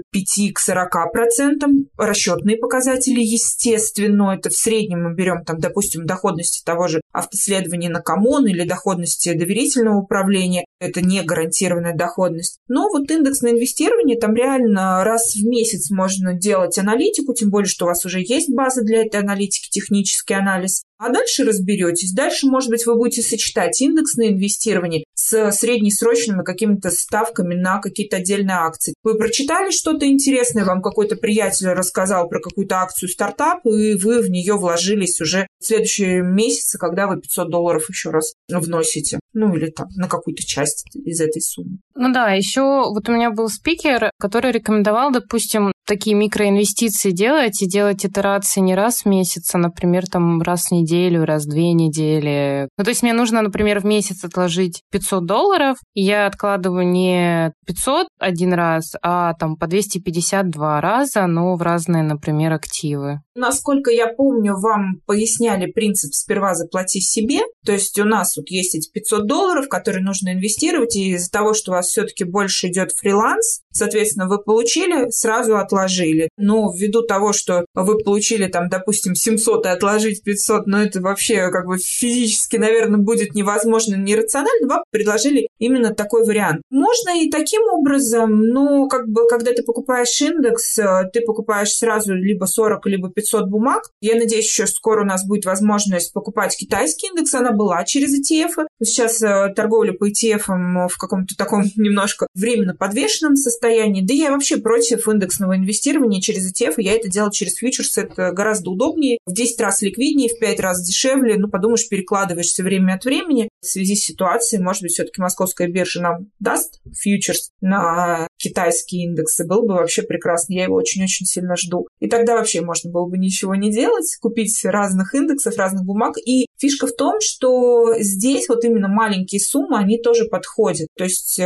Расчетные 1.98 2.58
показатели, 2.58 3.22
естественно, 3.22 4.36
это 4.38 4.50
в 4.50 4.54
среднем 4.54 5.04
мы 5.04 5.14
берем 5.14 5.44
там, 5.44 5.60
допустим, 5.60 6.06
доходности 6.06 6.64
того 6.66 6.88
же 6.88 7.02
автоследования 7.12 7.90
на 7.90 8.02
коммун 8.02 8.48
или 8.48 8.68
доходности 8.68 9.34
доверительного 9.34 9.98
управления. 9.98 10.66
Это 10.80 11.02
не 11.02 11.24
гарантированная 11.24 11.96
доходность. 11.96 12.60
Но 12.68 12.90
вот 12.90 13.10
индекс 13.10 13.42
на 13.42 13.50
инвестирование, 13.50 14.20
там 14.20 14.36
реально 14.36 15.04
раз 15.04 15.36
в 15.36 15.46
месяц 15.46 15.90
можно 15.90 16.34
делать 16.34 16.78
аналитику, 16.78 17.34
тем 17.34 17.50
более, 17.50 17.70
что 17.70 17.86
у 17.86 17.88
вас 17.88 18.06
уже 18.06 18.20
есть 18.20 18.54
база 18.54 18.82
для 18.84 19.06
этой 19.06 19.22
аналитики, 19.22 19.70
технический 19.70 20.34
анализ. 20.34 20.84
А 20.98 21.10
дальше 21.10 21.44
разберетесь. 21.44 22.14
Дальше, 22.14 22.48
может 22.48 22.70
быть, 22.70 22.86
вы 22.86 22.96
будете 22.96 23.22
сочетать 23.22 23.82
индексное 23.82 24.30
инвестирование 24.30 25.04
с 25.14 25.52
среднесрочными 25.52 26.44
какими-то 26.44 26.90
ставками 26.92 27.56
на 27.56 27.80
какие-то 27.80 28.18
отдельные 28.18 28.58
акции. 28.58 28.94
Вы 29.04 29.18
прочитали 29.18 29.72
что-то 29.72 30.08
интересное, 30.08 30.66
вам 30.66 30.82
какой-то 30.82 31.16
приятель 31.16 31.68
рассказал 31.68 32.30
про 32.30 32.40
какую-то 32.40 32.78
акцию 32.78 33.10
стартап, 33.10 33.66
и 33.66 33.96
вы 33.96 34.22
в 34.22 34.30
нее 34.30 34.56
вложились 34.56 35.20
уже 35.20 35.48
в 35.60 35.66
следующие 35.66 36.22
месяцы, 36.22 36.78
когда 36.78 37.08
вы 37.08 37.20
500 37.20 37.50
долларов 37.50 37.90
еще 37.90 38.12
раз 38.12 38.34
вносите. 38.50 39.20
Ну, 39.34 39.54
или 39.56 39.70
там 39.70 39.88
на 39.98 40.08
какую-то 40.08 40.44
часть 40.44 40.86
из 40.94 41.20
этой 41.20 41.42
суммы. 41.42 41.80
Ну 41.96 42.14
да, 42.14 42.32
еще 42.32 42.62
вот 42.62 43.10
у 43.10 43.12
меня 43.12 43.32
был 43.32 43.50
спикер, 43.50 44.12
который 44.18 44.52
рекомендовал, 44.52 45.12
допустим, 45.12 45.74
такие 45.86 46.16
микроинвестиции 46.16 47.12
делать 47.12 47.62
и 47.62 47.68
делать 47.68 48.06
итерации 48.06 48.60
не 48.60 48.76
раз 48.76 49.02
в 49.02 49.06
месяц, 49.06 49.54
а, 49.54 49.58
например, 49.58 50.06
там 50.08 50.42
раз 50.42 50.68
в 50.68 50.72
неделю, 50.72 51.26
раз 51.26 51.46
в 51.46 51.50
две 51.50 51.74
недели. 51.74 52.68
Ну, 52.78 52.84
то 52.84 52.90
есть 52.90 53.04
мне 53.04 53.14
нужно, 53.14 53.42
например, 53.42 53.80
в 53.80 53.86
месяц 53.86 54.24
отложить 54.24 54.82
500 54.92 55.26
долларов, 55.26 55.78
и 55.94 56.02
я 56.02 56.28
откладываю 56.28 56.88
не 56.88 57.54
500 57.66 58.08
один 58.20 58.54
раз, 58.54 58.94
а 59.02 59.34
там 59.34 59.56
по 59.56 59.68
252 59.68 60.82
раза, 60.82 61.28
но 61.28 61.56
в 61.56 61.62
разные, 61.62 62.04
например, 62.04 62.54
активы. 62.54 63.22
Насколько 63.36 63.92
я 63.92 64.08
помню, 64.08 64.56
вам 64.58 65.02
поясняли 65.06 65.72
принцип 65.72 66.14
«сперва 66.14 66.56
заплати 66.56 67.02
себе». 67.02 67.40
То 67.66 67.74
есть 67.74 68.00
у 68.00 68.06
нас 68.06 68.38
вот 68.38 68.50
есть 68.50 68.76
эти 68.76 68.90
500 68.92 69.28
долларов, 69.28 69.68
которые 69.68 70.04
нужно 70.04 70.34
инвестировать, 70.34 70.96
и 70.96 71.12
из-за 71.12 71.30
того, 71.30 71.54
что 71.54 71.72
у 71.72 71.76
вас 71.76 71.88
все-таки 71.88 72.24
больше 72.24 72.68
идет 72.68 72.92
фриланс, 72.92 73.62
соответственно, 73.76 74.28
вы 74.28 74.40
получили, 74.40 75.10
сразу 75.10 75.58
отложили. 75.58 76.30
Но 76.38 76.74
ввиду 76.74 77.04
того, 77.04 77.34
что 77.34 77.66
вы 77.74 77.98
получили 78.00 78.48
там, 78.48 78.70
допустим, 78.70 79.16
700 79.16 79.66
и 79.66 79.70
отложить 79.70 80.24
500, 80.24 80.68
ну 80.68 80.78
это 80.78 81.02
вообще 81.02 81.50
как 81.50 81.68
бы 81.68 81.78
физически, 81.78 82.58
наверное, 82.58 83.00
будет 83.00 83.36
невозможно, 83.36 83.96
нерационально, 83.96 84.68
вам 84.68 84.84
предложили 84.92 85.48
именно 85.60 85.94
такой 85.94 86.26
вариант. 86.26 86.62
Можно 86.70 87.22
и 87.22 87.30
таким 87.30 87.62
образом, 87.72 88.42
но 88.42 88.88
как 88.88 89.08
бы 89.08 89.28
когда 89.28 89.52
ты 89.52 89.64
покупаешь 89.64 90.22
индекс, 90.22 90.80
э, 90.80 91.10
ты 91.14 91.22
покупаешь 91.22 91.74
сразу 91.74 92.14
либо 92.14 92.46
40, 92.46 92.86
либо 92.88 93.10
500 93.10 93.36
500 93.36 93.50
бумаг. 93.50 93.84
Я 94.02 94.16
надеюсь, 94.16 94.46
еще 94.46 94.68
скоро 94.68 95.02
у 95.02 95.06
нас 95.06 95.26
будет 95.26 95.46
возможность 95.46 96.14
покупать 96.14 96.56
китайский 96.56 97.08
индекс. 97.08 97.34
Она 97.34 97.52
была 97.52 97.84
через 97.84 98.18
ETF. 98.18 98.66
Сейчас 98.84 99.22
э, 99.22 99.54
торговля 99.56 99.94
по 99.94 100.10
ETF 100.10 100.88
в 100.88 100.98
каком-то 100.98 101.36
таком 101.36 101.64
немножко 101.76 102.28
временно 102.34 102.76
подвешенном 102.76 103.36
состоянии. 103.36 103.65
Да 104.06 104.14
я 104.14 104.32
вообще 104.32 104.58
против 104.58 105.08
индексного 105.08 105.56
инвестирования 105.56 106.22
через 106.22 106.52
ETF. 106.52 106.76
Я 106.78 106.94
это 106.94 107.10
делала 107.10 107.32
через 107.32 107.56
фьючерс. 107.56 107.98
Это 107.98 108.32
гораздо 108.32 108.70
удобнее. 108.70 109.18
В 109.26 109.34
10 109.34 109.60
раз 109.62 109.82
ликвиднее, 109.82 110.30
в 110.30 110.40
5 110.40 110.60
раз 110.60 110.86
дешевле. 110.86 111.38
Ну, 111.38 111.50
подумаешь, 111.50 111.90
перекладываешься 111.90 112.64
время 112.64 112.94
от 112.94 113.06
времени. 113.06 113.50
В 113.62 113.66
связи 113.66 113.96
с 113.96 114.06
ситуацией, 114.06 114.62
может 114.62 114.84
быть, 114.84 114.92
все-таки 114.92 115.20
московская 115.20 115.68
биржа 115.68 116.02
нам 116.02 116.28
даст 116.40 116.80
фьючерс 116.94 117.50
на 117.62 118.28
китайские 118.38 119.06
индексы. 119.06 119.46
Было 119.46 119.62
бы 119.62 119.74
вообще 119.74 120.04
прекрасно. 120.04 120.54
Я 120.54 120.66
его 120.66 120.76
очень-очень 120.76 121.26
сильно 121.26 121.56
жду. 121.56 121.88
И 122.00 122.08
тогда 122.08 122.36
вообще 122.36 122.62
можно 122.62 122.92
было 122.92 123.08
бы 123.08 123.16
бы 123.16 123.18
ничего 123.18 123.56
не 123.56 123.72
делать, 123.72 124.18
купить 124.22 124.64
разных 124.64 125.16
индексов, 125.16 125.58
разных 125.58 125.86
бумаг. 125.86 126.16
И 126.24 126.48
фишка 126.58 126.88
в 126.88 126.96
том, 126.96 127.20
что 127.22 127.94
здесь 128.00 128.48
вот 128.50 128.64
именно 128.64 128.88
маленькие 128.88 129.40
суммы, 129.40 129.78
они 129.78 129.98
тоже 129.98 130.26
подходят. 130.26 130.88
То 130.98 131.06
есть, 131.06 131.40
э, 131.40 131.44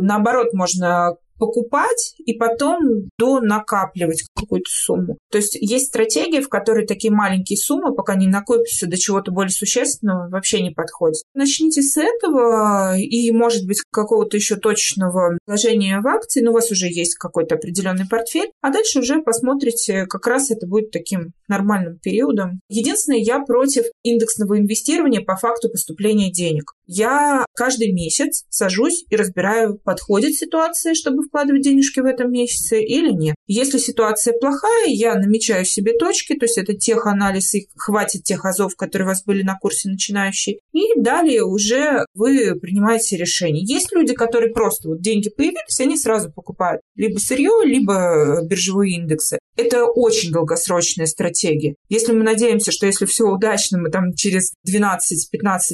наоборот, 0.00 0.52
можно 0.52 1.16
покупать 1.42 2.14
и 2.24 2.34
потом 2.34 2.78
до 3.18 3.40
накапливать 3.40 4.22
какую-то 4.32 4.70
сумму. 4.70 5.18
То 5.28 5.38
есть 5.38 5.56
есть 5.56 5.88
стратегии, 5.88 6.38
в 6.38 6.48
которой 6.48 6.86
такие 6.86 7.12
маленькие 7.12 7.56
суммы, 7.56 7.92
пока 7.92 8.14
не 8.14 8.28
накопятся 8.28 8.86
до 8.86 8.96
чего-то 8.96 9.32
более 9.32 9.50
существенного, 9.50 10.28
вообще 10.30 10.62
не 10.62 10.70
подходят. 10.70 11.20
Начните 11.34 11.82
с 11.82 11.96
этого 11.96 12.96
и, 12.96 13.32
может 13.32 13.66
быть, 13.66 13.80
какого-то 13.90 14.36
еще 14.36 14.54
точного 14.54 15.36
вложения 15.44 16.00
в 16.00 16.06
акции, 16.06 16.42
но 16.42 16.52
у 16.52 16.54
вас 16.54 16.70
уже 16.70 16.86
есть 16.86 17.16
какой-то 17.16 17.56
определенный 17.56 18.06
портфель, 18.08 18.52
а 18.60 18.70
дальше 18.70 19.00
уже 19.00 19.20
посмотрите, 19.20 20.06
как 20.06 20.24
раз 20.28 20.52
это 20.52 20.68
будет 20.68 20.92
таким 20.92 21.32
нормальным 21.48 21.98
периодом. 21.98 22.60
Единственное, 22.68 23.18
я 23.18 23.40
против 23.40 23.86
индексного 24.04 24.60
инвестирования 24.60 25.22
по 25.22 25.34
факту 25.34 25.68
поступления 25.68 26.30
денег. 26.30 26.72
Я 26.86 27.46
каждый 27.56 27.90
месяц 27.90 28.44
сажусь 28.48 29.04
и 29.10 29.16
разбираю, 29.16 29.78
подходит 29.78 30.34
ситуация, 30.34 30.94
чтобы 30.94 31.24
вкладывать 31.32 31.62
денежки 31.62 32.00
в 32.00 32.04
этом 32.04 32.30
месяце 32.30 32.82
или 32.82 33.10
нет. 33.10 33.34
Если 33.46 33.78
ситуация 33.78 34.34
плохая, 34.38 34.88
я 34.88 35.14
намечаю 35.14 35.64
себе 35.64 35.94
точки, 35.94 36.34
то 36.34 36.44
есть 36.44 36.58
это 36.58 36.74
тех 36.74 37.06
анализ 37.06 37.54
и 37.54 37.68
хватит 37.74 38.24
тех 38.24 38.44
азов, 38.44 38.76
которые 38.76 39.06
у 39.06 39.08
вас 39.08 39.24
были 39.24 39.42
на 39.42 39.56
курсе 39.58 39.88
начинающие, 39.88 40.58
и 40.72 41.00
далее 41.00 41.42
уже 41.42 42.04
вы 42.14 42.54
принимаете 42.60 43.16
решение. 43.16 43.64
Есть 43.64 43.92
люди, 43.92 44.12
которые 44.12 44.52
просто 44.52 44.90
вот 44.90 45.00
деньги 45.00 45.30
появились, 45.30 45.80
они 45.80 45.96
сразу 45.96 46.30
покупают 46.30 46.82
либо 46.96 47.18
сырье, 47.18 47.52
либо 47.64 48.42
биржевые 48.44 48.96
индексы. 48.96 49.38
Это 49.56 49.84
очень 49.84 50.32
долгосрочная 50.32 51.06
стратегия. 51.06 51.74
Если 51.88 52.12
мы 52.12 52.24
надеемся, 52.24 52.72
что 52.72 52.86
если 52.86 53.06
все 53.06 53.24
удачно, 53.24 53.78
мы 53.78 53.90
там 53.90 54.14
через 54.14 54.52
12-15 54.68 54.98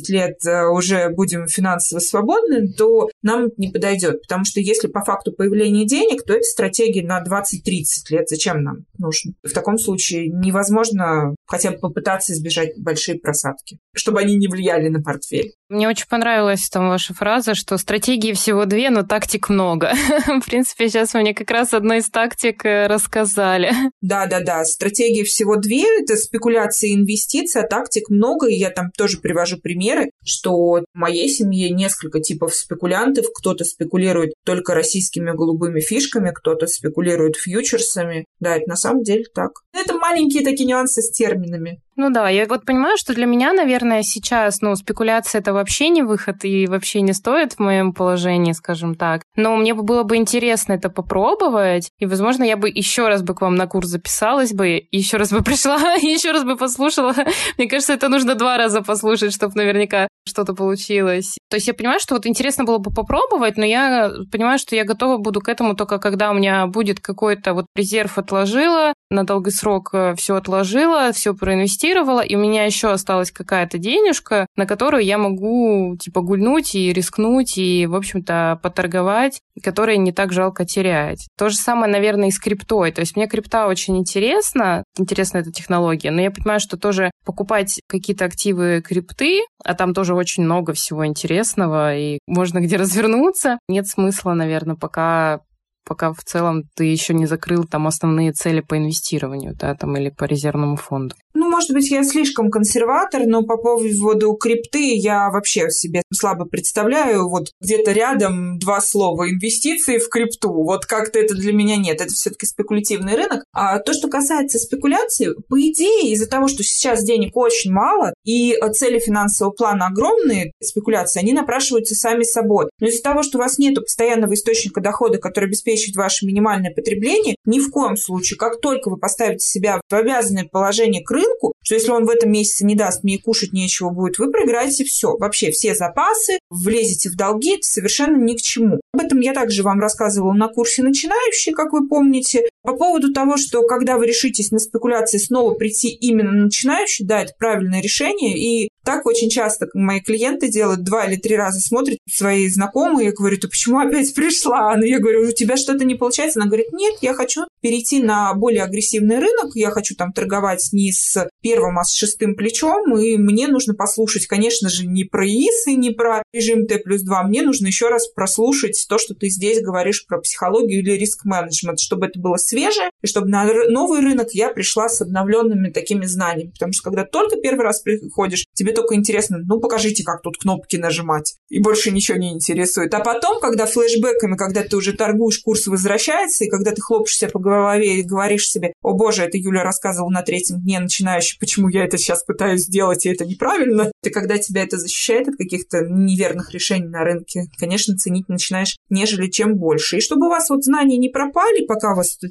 лет 0.09 0.37
э, 0.47 0.67
уже 0.67 1.11
будем 1.11 1.47
финансово 1.47 2.01
свободны, 2.01 2.73
то 2.73 3.09
нам 3.23 3.49
не 3.57 3.69
подойдет. 3.69 4.23
Потому 4.23 4.45
что 4.45 4.61
если 4.61 4.89
по 4.89 5.05
факту 5.05 5.33
появления 5.49 5.87
денег, 5.87 6.23
то 6.25 6.35
это 6.35 6.43
стратегия 6.43 7.07
на 7.07 7.23
20-30 7.23 8.11
лет. 8.11 8.29
Зачем 8.29 8.63
нам 8.63 8.87
нужно? 8.99 9.33
В 9.43 9.53
таком 9.53 9.79
случае 9.79 10.29
невозможно 10.29 11.35
хотя 11.47 11.73
бы 11.73 11.79
попытаться 11.79 12.33
избежать 12.33 12.79
большие 12.79 13.19
просадки, 13.19 13.79
чтобы 13.95 14.21
они 14.21 14.37
не 14.37 14.49
влияли 14.49 14.89
на 14.89 15.03
портфель. 15.03 15.53
Мне 15.69 15.87
очень 15.87 16.07
понравилась 16.09 16.71
там 16.71 16.89
ваша 16.89 17.13
фраза, 17.13 17.55
что 17.55 17.77
стратегии 17.77 18.33
всего 18.33 18.65
две, 18.65 18.89
но 18.89 19.03
тактик 19.03 19.51
много. 19.51 19.93
В 20.27 20.47
принципе, 20.47 20.89
сейчас 20.89 21.13
вы 21.13 21.21
мне 21.21 21.35
как 21.35 21.51
раз 21.51 21.75
одной 21.75 21.99
из 21.99 22.09
тактик 22.09 22.65
э, 22.65 22.87
рассказали. 22.87 23.71
Да-да-да, 24.01 24.65
стратегии 24.65 25.25
всего 25.25 25.57
две, 25.57 25.85
это 26.01 26.17
спекуляции 26.17 26.93
и 26.93 26.95
инвестиции, 26.95 27.61
а 27.61 27.67
тактик 27.67 28.09
много, 28.09 28.49
и 28.49 28.55
я 28.55 28.71
там 28.71 28.91
тоже 28.97 29.19
привожу 29.19 29.59
примеры, 29.59 30.11
что 30.25 30.53
в 30.55 30.85
моей 30.95 31.29
семье 31.29 31.69
несколько 31.69 32.21
типов 32.21 32.55
спекулянтов, 32.55 33.27
кто-то 33.35 33.65
спекулирует 33.65 34.33
только 34.47 34.73
российскими 34.73 35.33
голубыми 35.33 35.81
фишками, 35.81 36.33
кто-то 36.35 36.67
спекулирует 36.67 37.37
фьючерсами. 37.37 38.25
Да, 38.41 38.57
это 38.57 38.71
на 38.71 38.77
самом 38.77 39.03
деле 39.03 39.25
так. 39.35 39.51
Это 39.75 39.95
маленькие 39.99 40.45
такие 40.45 40.67
нюансы 40.67 41.03
с 41.03 41.11
терминами. 41.11 41.83
Ну 42.01 42.11
да, 42.11 42.29
я 42.29 42.47
вот 42.47 42.65
понимаю, 42.65 42.97
что 42.97 43.13
для 43.13 43.27
меня, 43.27 43.53
наверное, 43.53 44.05
сейчас, 44.05 44.61
ну, 44.61 44.77
спекуляция 44.77 45.41
это 45.41 45.53
вообще 45.53 45.89
не 45.89 46.03
выход 46.03 46.45
и 46.45 46.69
вообще 46.69 47.01
не 47.01 47.13
стоит 47.13 47.55
в 47.55 47.59
моем 47.59 47.93
положении, 47.93 48.53
скажем 48.53 48.95
так. 48.95 49.23
Но 49.35 49.57
мне 49.57 49.75
бы 49.75 49.83
было 49.83 50.05
бы 50.05 50.15
интересно 50.15 50.75
это 50.75 50.91
попробовать, 50.91 51.91
и, 51.99 52.07
возможно, 52.07 52.45
я 52.45 52.57
бы 52.57 52.71
еще 52.71 53.09
раз 53.09 53.23
бы 53.23 53.35
к 53.35 53.41
вам 53.41 53.57
на 53.57 53.67
курс 53.67 53.89
записалась 53.89 54.53
бы, 54.53 54.81
еще 54.93 55.17
раз 55.17 55.33
бы 55.33 55.43
пришла, 55.43 55.95
еще 55.95 56.31
раз 56.31 56.45
бы 56.45 56.57
послушала. 56.57 57.13
Мне 57.59 57.69
кажется, 57.69 57.95
это 57.95 58.09
нужно 58.09 58.37
два 58.37 58.59
раза 58.59 58.81
послушать, 58.81 59.35
чтобы 59.35 59.55
наверняка 59.57 60.07
что-то 60.25 60.55
получилось. 60.55 61.37
То 61.51 61.57
есть 61.57 61.67
я 61.67 61.75
понимаю, 61.75 61.99
что 61.99 62.15
вот 62.15 62.27
интересно 62.27 62.63
было 62.63 62.79
бы 62.79 62.93
попробовать, 62.93 63.57
но 63.57 63.65
я 63.65 64.13
понимаю, 64.31 64.61
что 64.61 64.77
я 64.77 64.85
готова 64.85 65.17
буду 65.17 65.41
к 65.41 65.49
этому 65.49 65.75
только 65.75 65.99
когда 65.99 66.31
у 66.31 66.35
меня 66.35 66.69
будет 66.69 67.01
какой-то 67.01 67.55
вот 67.55 67.67
резерв 67.75 68.19
отложила, 68.19 68.93
на 69.11 69.25
долгий 69.25 69.51
срок 69.51 69.91
э, 69.93 70.15
все 70.17 70.37
отложила, 70.37 71.13
все 71.13 71.35
проинвестировала, 71.35 72.21
и 72.21 72.37
у 72.37 72.39
меня 72.39 72.65
еще 72.65 72.91
осталась 72.91 73.31
какая-то 73.31 73.79
денежка, 73.79 74.47
на 74.57 74.67
которую 74.67 75.05
я 75.05 75.19
могу 75.19 75.97
типа 75.99 76.21
гульнуть 76.21 76.75
и 76.75 76.93
рискнуть 76.93 77.57
и, 77.57 77.87
в 77.87 77.95
общем-то, 77.95 78.61
поторговать, 78.63 79.41
которые 79.63 79.99
не 79.99 80.13
так 80.13 80.33
жалко 80.33 80.65
терять. 80.65 81.29
То 81.39 81.49
же 81.49 81.57
самое, 81.57 81.91
наверное, 81.91 82.29
и 82.29 82.33
с 82.33 82.39
криптой. 82.39 82.93
То 82.93 83.01
есть 83.01 83.17
мне 83.17 83.27
крипта 83.27 83.67
очень 83.67 83.97
интересна, 83.99 84.85
интересна 84.99 85.39
эта 85.39 85.53
технология, 85.53 86.11
но 86.11 86.21
я 86.21 86.31
понимаю, 86.31 86.61
что 86.61 86.77
тоже 86.77 87.11
покупать 87.25 87.81
какие-то 87.89 88.25
активы 88.25 88.83
крипты, 88.87 89.41
а 89.65 89.75
там 89.75 89.95
тоже 89.95 90.15
очень 90.15 90.45
много 90.45 90.73
всего 90.75 91.07
интересного, 91.07 91.97
и 91.97 92.19
можно 92.27 92.61
где 92.61 92.77
развернуться. 92.77 93.59
Нет 93.69 93.87
смысла, 93.89 94.35
наверное, 94.35 94.77
пока 94.77 95.41
пока 95.89 96.13
в 96.13 96.23
целом 96.23 96.65
ты 96.77 96.85
еще 96.85 97.15
не 97.15 97.27
закрыл 97.27 97.65
там 97.65 97.87
основные 97.87 98.33
цели 98.33 98.61
по 98.61 98.77
инвестированию, 98.77 99.55
да, 99.59 99.75
там 99.75 99.97
или 99.97 100.11
по 100.11 100.25
резервному 100.25 100.77
фонду. 100.77 101.15
Ну, 101.35 101.49
может 101.49 101.71
быть, 101.71 101.91
я 101.91 102.03
слишком 102.03 102.51
консерватор, 102.51 103.23
но 103.25 103.43
по 103.45 103.57
поводу 103.57 104.33
крипты 104.35 104.97
я 104.97 105.31
вообще 105.31 105.71
себе 105.71 106.03
слабо 106.13 106.47
представляю. 106.47 107.29
Вот 107.29 107.53
где-то 107.61 107.93
рядом 107.93 108.59
два 108.59 108.81
слова 108.81 109.31
инвестиции 109.31 109.99
в 109.99 110.09
крипту. 110.09 110.53
Вот 110.53 110.85
как-то 110.85 111.19
это 111.21 111.35
для 111.35 111.53
меня 111.53 111.77
нет. 111.77 112.01
Это 112.01 112.13
все-таки 112.13 112.45
спекулятивный 112.45 113.15
рынок. 113.15 113.45
А 113.53 113.79
то, 113.79 113.93
что 113.93 114.09
касается 114.09 114.59
спекуляции, 114.59 115.29
по 115.49 115.61
идее, 115.61 116.13
из-за 116.13 116.29
того, 116.29 116.49
что 116.49 116.65
сейчас 116.65 117.05
денег 117.05 117.37
очень 117.37 117.71
мало 117.73 118.15
и 118.25 118.57
цели 118.73 118.99
финансового 118.99 119.53
плана 119.53 119.87
огромные, 119.87 120.53
спекуляции, 120.61 121.21
они 121.21 121.33
напрашиваются 121.33 121.95
сами 121.95 122.25
собой. 122.25 122.67
Но 122.81 122.89
из-за 122.89 123.03
того, 123.03 123.23
что 123.23 123.39
у 123.39 123.41
вас 123.41 123.59
нет 123.59 123.77
постоянного 123.77 124.35
источника 124.35 124.81
дохода, 124.81 125.19
который 125.19 125.47
обеспечивает 125.47 125.78
ваше 125.97 126.27
минимальное 126.27 126.73
потребление, 126.73 127.37
ни 127.45 127.61
в 127.61 127.71
коем 127.71 127.97
случае, 127.97 128.37
как 128.37 128.61
только 128.61 128.91
вы 128.91 128.97
поставите 128.97 129.47
себя 129.47 129.81
в 129.89 129.95
обязанное 129.95 130.45
положение 130.45 131.03
к 131.03 131.11
рынку, 131.11 131.55
что 131.63 131.75
если 131.75 131.91
он 131.91 132.07
в 132.07 132.11
этом 132.11 132.31
месяце 132.33 132.65
не 132.65 132.75
даст 132.75 133.05
мне 133.05 133.19
кушать 133.19 133.53
нечего 133.53 133.91
будет, 133.91 134.19
вы 134.19 134.31
проиграете 134.31 134.85
все. 134.85 135.17
Вообще 135.17 135.51
все 135.51 135.75
запасы, 135.75 136.38
влезете 136.51 137.11
в 137.11 137.17
долги, 137.17 137.55
это 137.55 137.63
совершенно 137.63 138.17
ни 138.17 138.35
к 138.35 138.41
чему. 138.41 138.81
Об 138.93 139.01
этом 139.01 139.21
я 139.21 139.33
также 139.35 139.63
вам 139.63 139.81
рассказывала 139.81 140.33
на 140.33 140.49
курсе 140.49 140.83
начинающие, 140.83 141.55
как 141.55 141.73
вы 141.73 141.89
помните. 141.89 142.49
По 142.63 142.75
поводу 142.75 143.13
того, 143.13 143.37
что 143.37 143.63
когда 143.63 143.97
вы 143.97 144.07
решитесь 144.07 144.51
на 144.51 144.59
спекуляции 144.59 145.19
снова 145.19 145.55
прийти 145.55 145.89
именно 145.89 146.33
на 146.33 146.45
начинающий, 146.45 147.05
да, 147.05 147.23
это 147.23 147.33
правильное 147.39 147.81
решение, 147.81 148.37
и 148.37 148.69
так 148.85 149.07
очень 149.07 149.29
часто 149.29 149.69
мои 149.75 150.01
клиенты 150.01 150.49
делают 150.49 150.83
два 150.83 151.05
или 151.05 151.17
три 151.17 151.37
раза, 151.37 151.61
смотрят 151.61 151.99
свои 152.09 152.49
знакомые, 152.49 153.09
я 153.09 153.13
говорю, 153.13 153.39
ты 153.39 153.49
почему 153.49 153.79
опять 153.79 154.15
пришла? 154.15 154.75
Ну, 154.77 154.85
я 154.85 154.99
говорю, 154.99 155.29
у 155.29 155.33
тебя 155.33 155.57
что-то 155.57 155.85
не 155.85 155.95
получается? 155.95 156.41
Она 156.41 156.49
говорит, 156.49 156.73
нет, 156.73 156.95
я 157.03 157.15
хочу 157.15 157.43
перейти 157.61 158.03
на 158.03 158.33
более 158.35 158.63
агрессивный 158.63 159.19
рынок, 159.19 159.55
я 159.55 159.71
хочу 159.71 159.95
там 159.95 160.13
торговать 160.13 160.69
не 160.73 160.93
с 160.93 161.29
первым, 161.43 161.79
а 161.79 161.85
с 161.85 161.93
шестым 161.93 162.35
плечом, 162.35 162.99
и 162.99 163.17
мне 163.17 163.49
нужно 163.49 163.75
послушать, 163.75 164.27
конечно 164.27 164.69
же, 164.69 164.87
не 164.87 165.05
про 165.05 165.27
ИСы, 165.27 165.75
не 165.75 165.91
про 165.91 166.23
режим 166.39 166.67
Т 166.67 166.79
плюс 166.79 167.03
2, 167.03 167.25
мне 167.25 167.43
нужно 167.43 167.67
еще 167.67 167.89
раз 167.89 168.09
прослушать 168.09 168.87
то, 168.89 168.99
что 168.99 169.15
ты 169.15 169.29
здесь 169.29 169.61
говоришь 169.63 170.07
про 170.07 170.21
психологию 170.21 170.81
или 170.81 170.93
риск-менеджмент, 170.93 171.81
чтобы 171.81 172.07
это 172.07 172.19
было 172.19 172.37
свежее, 172.37 172.91
и 173.03 173.07
чтобы 173.07 173.29
на 173.29 173.45
новый 173.69 174.01
рынок 174.01 174.29
я 174.33 174.51
пришла 174.51 174.89
с 174.89 175.01
обновленными 175.01 175.71
такими 175.71 176.05
знаниями. 176.07 176.51
Потому 176.51 176.73
что 176.73 176.83
когда 176.83 177.05
только 177.05 177.37
первый 177.37 177.63
раз 177.63 177.81
приходишь, 177.81 178.47
тебе 178.55 178.73
только 178.73 178.95
интересно, 178.95 179.39
ну, 179.39 179.61
покажите, 179.61 180.05
как 180.05 180.23
тут 180.23 180.39
кнопки 180.39 180.77
нажимать. 180.77 181.37
И 181.49 181.61
больше 181.61 181.91
ничего 181.91 182.19
не 182.19 182.33
интересует. 182.33 182.93
А 182.95 183.01
потом, 183.01 183.41
когда 183.41 183.67
флешбеками, 183.67 184.37
когда 184.37 184.63
ты 184.63 184.77
уже 184.77 184.93
торгуешь, 184.93 185.39
курс 185.39 185.67
возвращается, 185.67 186.45
и 186.45 186.49
когда 186.49 186.73
ты 186.73 186.81
хлопаешь 186.81 187.17
себя 187.17 187.31
по 187.31 187.39
голове 187.39 188.01
и 188.01 188.03
говоришь 188.03 188.49
себе, 188.49 188.73
о 188.83 188.95
боже, 188.95 189.23
это 189.23 189.39
Юля 189.39 189.63
рассказывала 189.63 190.11
на 190.11 190.23
третьем 190.23 190.61
дне 190.61 190.81
начинающий, 190.81 191.39
почему 191.39 191.69
я 191.69 191.85
это 191.85 191.99
сейчас 191.99 192.25
пытаюсь 192.25 192.63
сделать, 192.63 193.07
и 193.07 193.11
это 193.11 193.25
неправильно. 193.25 193.91
Ты, 194.03 194.11
когда 194.11 194.39
тебя 194.39 194.63
это 194.63 194.79
защищает 194.79 195.29
от 195.29 195.37
каких-то 195.37 195.81
неверных 195.81 196.53
решений 196.53 196.89
на 196.89 197.05
рынке, 197.05 197.45
конечно, 197.59 197.97
ценить 197.97 198.29
начинаешь, 198.29 198.77
нежели 198.91 199.29
чем 199.29 199.57
больше. 199.57 199.99
И 199.99 200.01
чтобы 200.01 200.27
у 200.27 200.31
вас 200.31 200.51
вот 200.51 200.65
знания 200.65 200.97
не 200.97 201.09
пропали, 201.09 201.67
пока 201.67 201.93
у 201.93 201.97
вас 201.97 202.17
тут 202.17 202.31